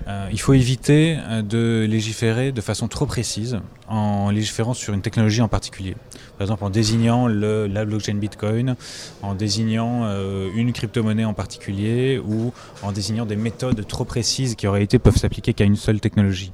[0.06, 5.02] Euh, il faut éviter euh, de légiférer de façon trop précise en légiférant sur une
[5.02, 5.94] technologie en particulier.
[6.36, 8.76] Par exemple, en désignant la blockchain Bitcoin,
[9.22, 12.52] en désignant euh, une crypto-monnaie en particulier ou
[12.82, 16.52] en désignant des méthodes trop précises qui en réalité peuvent s'appliquer qu'à une seule technologie.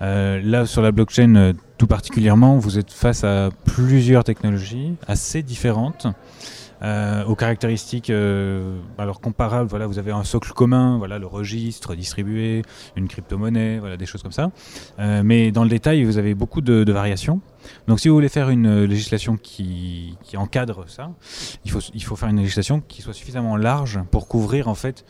[0.00, 6.06] Là, sur la blockchain, tout particulièrement, vous êtes face à plusieurs technologies assez différentes.
[6.84, 11.94] Euh, aux caractéristiques euh, alors comparables, voilà, vous avez un socle commun, voilà, le registre
[11.94, 12.60] distribué,
[12.94, 14.50] une crypto-monnaie, voilà, des choses comme ça.
[14.98, 17.40] Euh, mais dans le détail, vous avez beaucoup de, variations.
[17.88, 21.10] Donc si vous voulez faire une législation qui, encadre ça,
[21.64, 25.06] il faut, il faut faire une législation qui soit suffisamment large pour couvrir en fait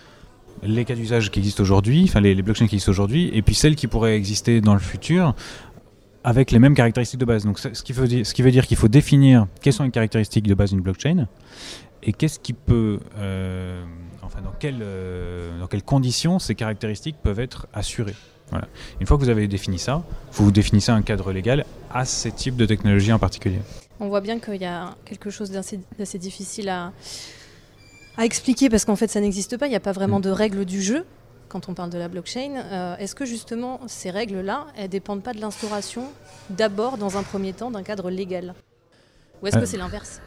[0.62, 3.74] les cas d'usage qui existent aujourd'hui, enfin les blockchains qui existent aujourd'hui, et puis celles
[3.74, 5.34] qui pourraient exister dans le futur
[6.24, 7.44] avec les mêmes caractéristiques de base.
[7.44, 9.90] Donc ce qui veut dire, ce qui veut dire qu'il faut définir quelles sont les
[9.90, 11.28] caractéristiques de base d'une blockchain
[12.02, 13.84] et qu'est-ce qui peut, euh,
[14.22, 18.14] enfin dans quelles, euh, dans quelles conditions ces caractéristiques peuvent être assurées.
[18.50, 18.68] Voilà.
[19.00, 20.02] Une fois que vous avez défini ça,
[20.32, 23.60] vous définissez un cadre légal à ces types de technologies en particulier.
[24.00, 26.92] On voit bien qu'il y a quelque chose d'assez d'assez difficile à,
[28.16, 30.64] à expliquer parce qu'en fait ça n'existe pas, il n'y a pas vraiment de règles
[30.64, 31.04] du jeu
[31.54, 32.56] quand on parle de la blockchain.
[32.56, 36.10] Euh, Est-ce que justement ces règles-là, elles dépendent pas de l'instauration
[36.50, 38.54] d'abord dans un premier temps d'un cadre légal?
[39.40, 40.20] Ou est-ce que Euh, c'est l'inverse?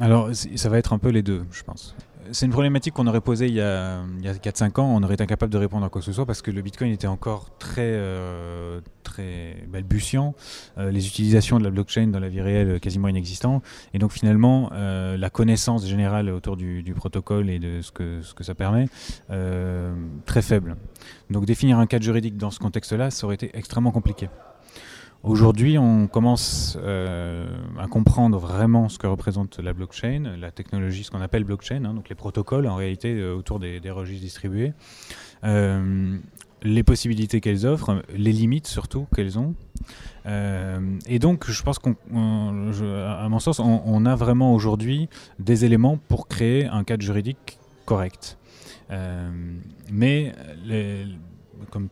[0.00, 1.94] Alors, ça va être un peu les deux, je pense.
[2.32, 4.86] C'est une problématique qu'on aurait posée il y a, il y a 4-5 ans.
[4.86, 6.90] On aurait été incapable de répondre à quoi que ce soit parce que le Bitcoin
[6.90, 8.80] était encore très, euh,
[9.68, 10.34] balbutiant.
[10.78, 13.62] Euh, les utilisations de la blockchain dans la vie réelle euh, quasiment inexistantes.
[13.92, 18.44] Et donc, finalement, la connaissance générale autour du, protocole et de ce que, ce que
[18.44, 18.88] ça permet,
[20.26, 20.76] très faible.
[21.30, 24.28] Donc, définir un cadre juridique dans ce contexte-là, ça aurait été extrêmement compliqué.
[25.24, 27.46] Aujourd'hui, on commence euh,
[27.78, 31.94] à comprendre vraiment ce que représente la blockchain, la technologie, ce qu'on appelle blockchain, hein,
[31.94, 34.74] donc les protocoles en réalité euh, autour des, registres distribués,
[35.44, 36.18] euh,
[36.62, 39.54] les possibilités qu'elles offrent, les limites surtout qu'elles ont.
[40.26, 45.08] Et donc, je pense qu'on, à mon sens, on, a vraiment aujourd'hui
[45.38, 48.38] des éléments pour créer un cadre juridique correct.
[49.90, 50.32] Mais
[51.70, 51.88] comme,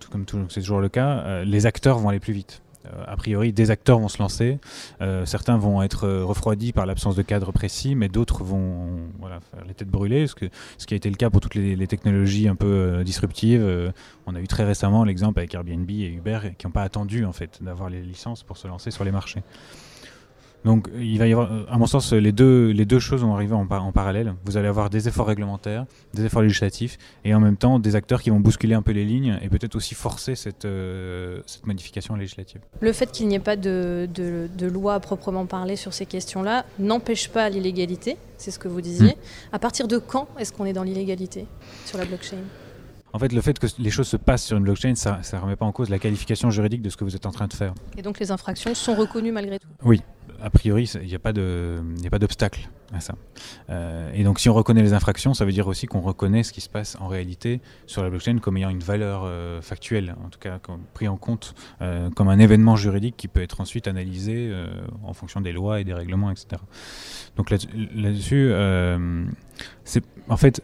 [0.50, 2.62] c'est toujours le cas, les acteurs vont aller plus vite.
[2.86, 4.58] Euh, a priori, des acteurs vont se lancer.
[5.00, 9.40] Euh, certains vont être euh, refroidis par l'absence de cadre précis, mais d'autres vont voilà,
[9.40, 12.48] faire les têtes brûlées, ce, qui a été le cas pour toutes les, les technologies
[12.48, 13.92] un peu disruptives.
[14.26, 17.32] On a eu très récemment l'exemple avec Airbnb et Uber qui n'ont pas attendu en
[17.32, 19.42] fait d'avoir les licences pour se lancer sur les marchés.
[20.64, 23.34] Donc il va y avoir, euh, à mon sens, les deux, les deux choses vont
[23.34, 24.34] arriver en, par- en parallèle.
[24.44, 28.22] Vous allez avoir des efforts réglementaires, des efforts législatifs, et en même temps des acteurs
[28.22, 32.14] qui vont bousculer un peu les lignes et peut-être aussi forcer cette, euh, cette modification
[32.14, 32.60] législative.
[32.80, 36.06] Le fait qu'il n'y ait pas de, de- de loi à proprement parler sur ces
[36.06, 39.16] questions-là n'empêche pas l'illégalité, c'est ce que vous disiez.
[39.52, 41.46] À partir de quand est-ce qu'on est dans l'illégalité
[41.86, 42.36] sur la blockchain?
[43.14, 45.56] En fait, le fait que les choses se passent sur une blockchain, ça ne remet
[45.56, 47.74] pas en cause la qualification juridique de ce que vous êtes en train de faire.
[47.98, 49.68] Et donc les infractions sont reconnues malgré tout?
[49.84, 50.00] Oui,
[50.42, 53.14] a priori, il n'y a pas d'obstacle à ça.
[53.70, 56.52] Euh, et donc, si on reconnaît les infractions, ça veut dire aussi qu'on reconnaît ce
[56.52, 60.28] qui se passe en réalité sur la blockchain comme ayant une valeur euh, factuelle, en
[60.28, 60.58] tout cas
[60.92, 64.52] pris en compte euh, comme un événement juridique qui peut être ensuite analysé
[65.04, 66.60] en fonction des lois et des règlements, etc.
[67.36, 67.56] Donc là-
[67.94, 68.52] là-dessus,
[70.28, 70.62] en fait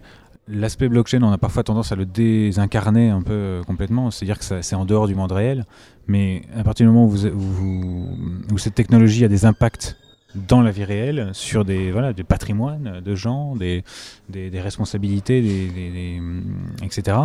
[0.48, 4.74] l'aspect blockchain, on a parfois tendance à le désincarner un peu complètement, c'est-à-dire que c'est
[4.74, 5.66] en dehors du monde réel,
[6.08, 8.08] mais à partir du moment où, vous- où-
[8.54, 9.96] où cette technologie a des impacts
[10.34, 13.82] dans la vie réelle, sur des, voilà, des patrimoines de gens, des,
[14.28, 16.42] des, des responsabilités, des, hum,
[16.82, 17.16] etc.,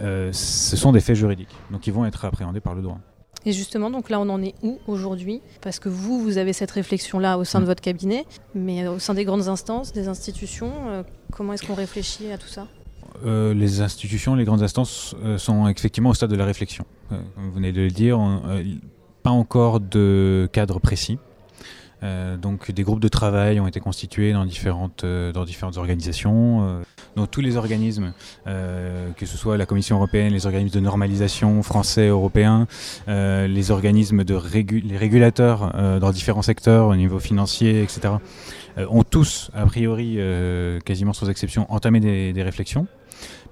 [0.00, 2.98] euh, ce sont des faits juridiques, donc ils vont être appréhendés par le droit.
[3.46, 5.42] Et justement, donc là, on en est où aujourd'hui?
[5.60, 7.68] Parce que vous, vous avez cette réflexion-là au sein de Mm.
[7.68, 8.24] votre cabinet,
[8.54, 12.38] mais euh, au sein des grandes instances, des institutions, euh, comment est-ce qu'on réfléchit à
[12.38, 12.66] tout ça?
[13.26, 16.86] Euh, les institutions, les grandes instances euh, sont effectivement au stade de la réflexion.
[17.12, 18.62] Euh, comme vous venez de le dire, euh,
[19.22, 21.18] pas encore de cadre précis.
[22.02, 26.82] Euh, donc des groupes de travail ont été constitués dans différentes, dans organisations.
[27.16, 28.12] Donc tous les organismes,
[28.44, 32.66] que ce soit la Commission européenne, les organismes de normalisation français, européens,
[33.06, 38.14] les organismes de régulateurs dans différents secteurs au niveau financier, etc.,
[38.76, 40.18] ont tous, a priori,
[40.84, 42.86] quasiment sans exception, entamé des réflexions.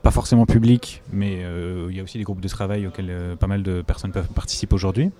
[0.03, 3.37] Pas forcément publiques, mais euh, il y a aussi des groupes de travail auxquels euh,
[3.37, 5.11] pas mal de personnes peuvent participer aujourd'hui.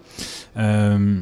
[0.57, 1.21] Euh,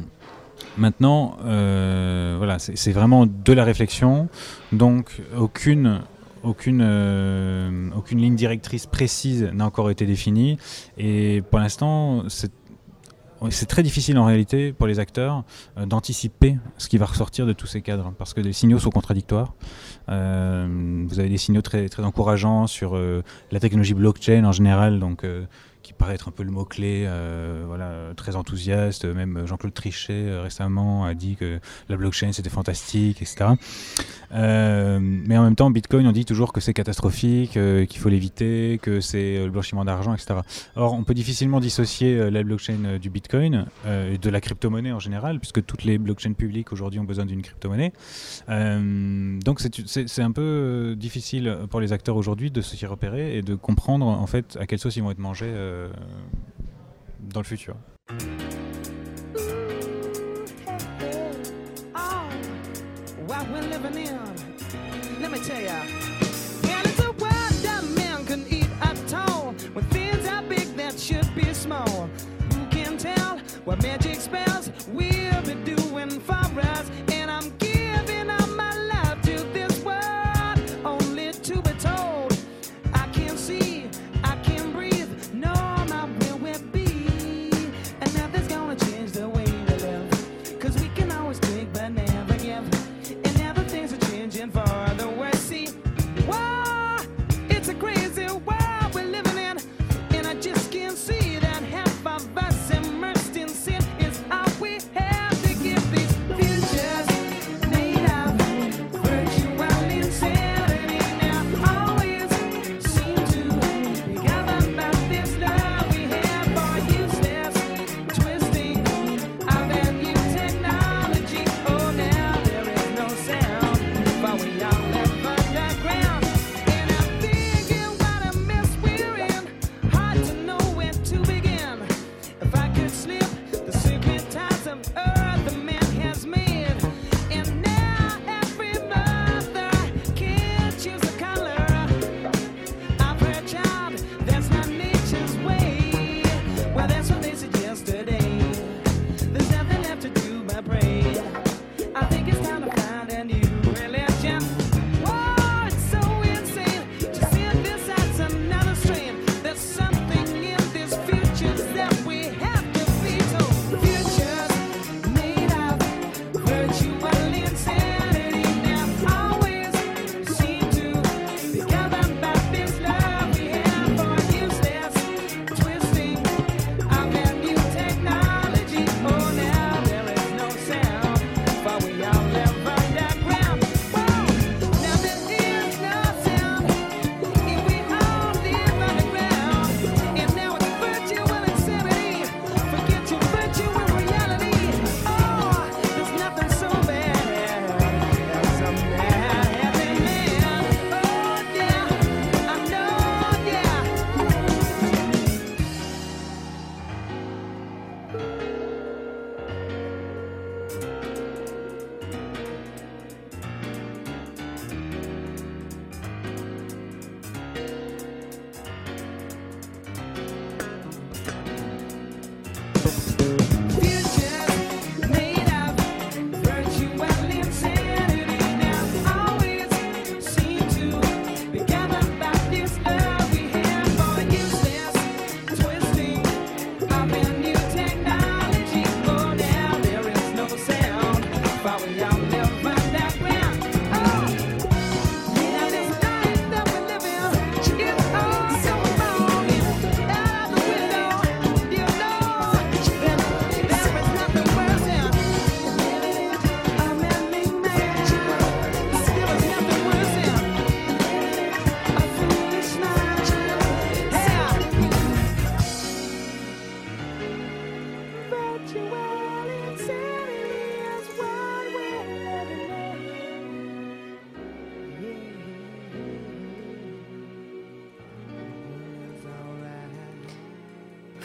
[0.77, 4.29] Maintenant, voilà, c'est vraiment de la réflexion,
[4.71, 6.01] donc aucune,
[6.43, 10.57] aucune, aucune ligne directrice précise n'a encore été définie,
[10.97, 12.51] et pour l'instant, c'est
[13.49, 15.43] c'est très difficile en réalité pour les acteurs
[15.77, 18.91] euh, d'anticiper ce qui va ressortir de tous ces cadres, parce que les signaux sont
[18.91, 19.53] contradictoires.
[20.09, 24.99] Euh, vous avez des signaux très, très encourageants sur euh, la technologie blockchain en général,
[24.99, 25.25] donc
[25.91, 29.05] qui paraît être un peu le mot-clé, euh, voilà, très enthousiaste.
[29.05, 33.51] Même Jean-Claude Trichet euh, récemment a dit que la blockchain c'était fantastique, etc.
[34.33, 38.79] Euh, mais en même temps, Bitcoin, on dit toujours que c'est catastrophique, qu'il faut l'éviter,
[38.81, 40.39] que c'est le blanchiment d'argent, etc.
[40.75, 45.39] Or, on peut difficilement dissocier la blockchain du Bitcoin et de la crypto-monnaie en général,
[45.39, 47.91] puisque toutes les blockchains publiques aujourd'hui ont besoin d'une crypto-monnaie.
[48.47, 54.05] Donc, c'est- un peu difficile pour les acteurs aujourd'hui de s'y repérer et de comprendre
[54.05, 55.51] en fait à quelle sauce ils vont être mangés
[57.19, 57.75] dans le futur.
[63.27, 64.19] What we're living in.
[65.21, 66.01] Let me tell ya.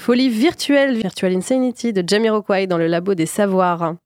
[0.07, 3.97] Folie virtuelle, Virtual Insanity de Jamiroquai dans le labo des savoirs.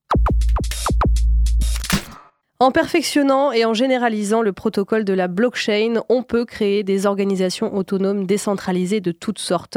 [2.58, 7.76] En perfectionnant et en généralisant le protocole de la blockchain, on peut créer des organisations
[7.76, 9.76] autonomes décentralisées de toutes sortes.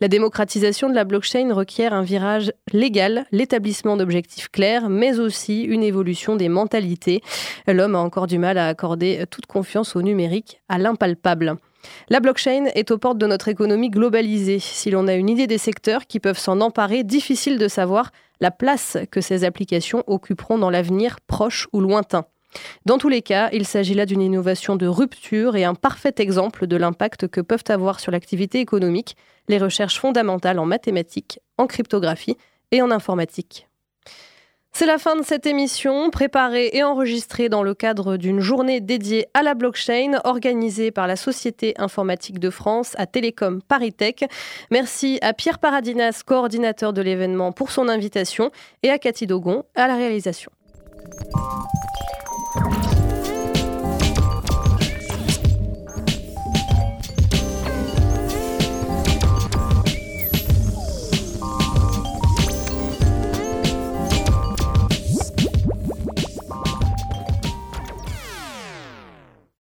[0.00, 5.82] La démocratisation de la blockchain requiert un virage légal, l'établissement d'objectifs clairs, mais aussi une
[5.82, 7.20] évolution des mentalités.
[7.66, 11.56] L'homme a encore du mal à accorder toute confiance au numérique, à l'impalpable.
[12.08, 14.58] La blockchain est aux portes de notre économie globalisée.
[14.58, 18.10] Si l'on a une idée des secteurs qui peuvent s'en emparer, difficile de savoir
[18.40, 22.26] la place que ces applications occuperont dans l'avenir proche ou lointain.
[22.86, 26.66] Dans tous les cas, il s'agit là d'une innovation de rupture et un parfait exemple
[26.66, 29.16] de l'impact que peuvent avoir sur l'activité économique
[29.48, 32.36] les recherches fondamentales en mathématiques, en cryptographie
[32.70, 33.68] et en informatique.
[34.76, 39.28] C'est la fin de cette émission, préparée et enregistrée dans le cadre d'une journée dédiée
[39.32, 44.16] à la blockchain organisée par la Société informatique de France à Télécom Paris Tech.
[44.72, 48.50] Merci à Pierre Paradinas, coordinateur de l'événement, pour son invitation
[48.82, 50.50] et à Cathy Dogon à la réalisation.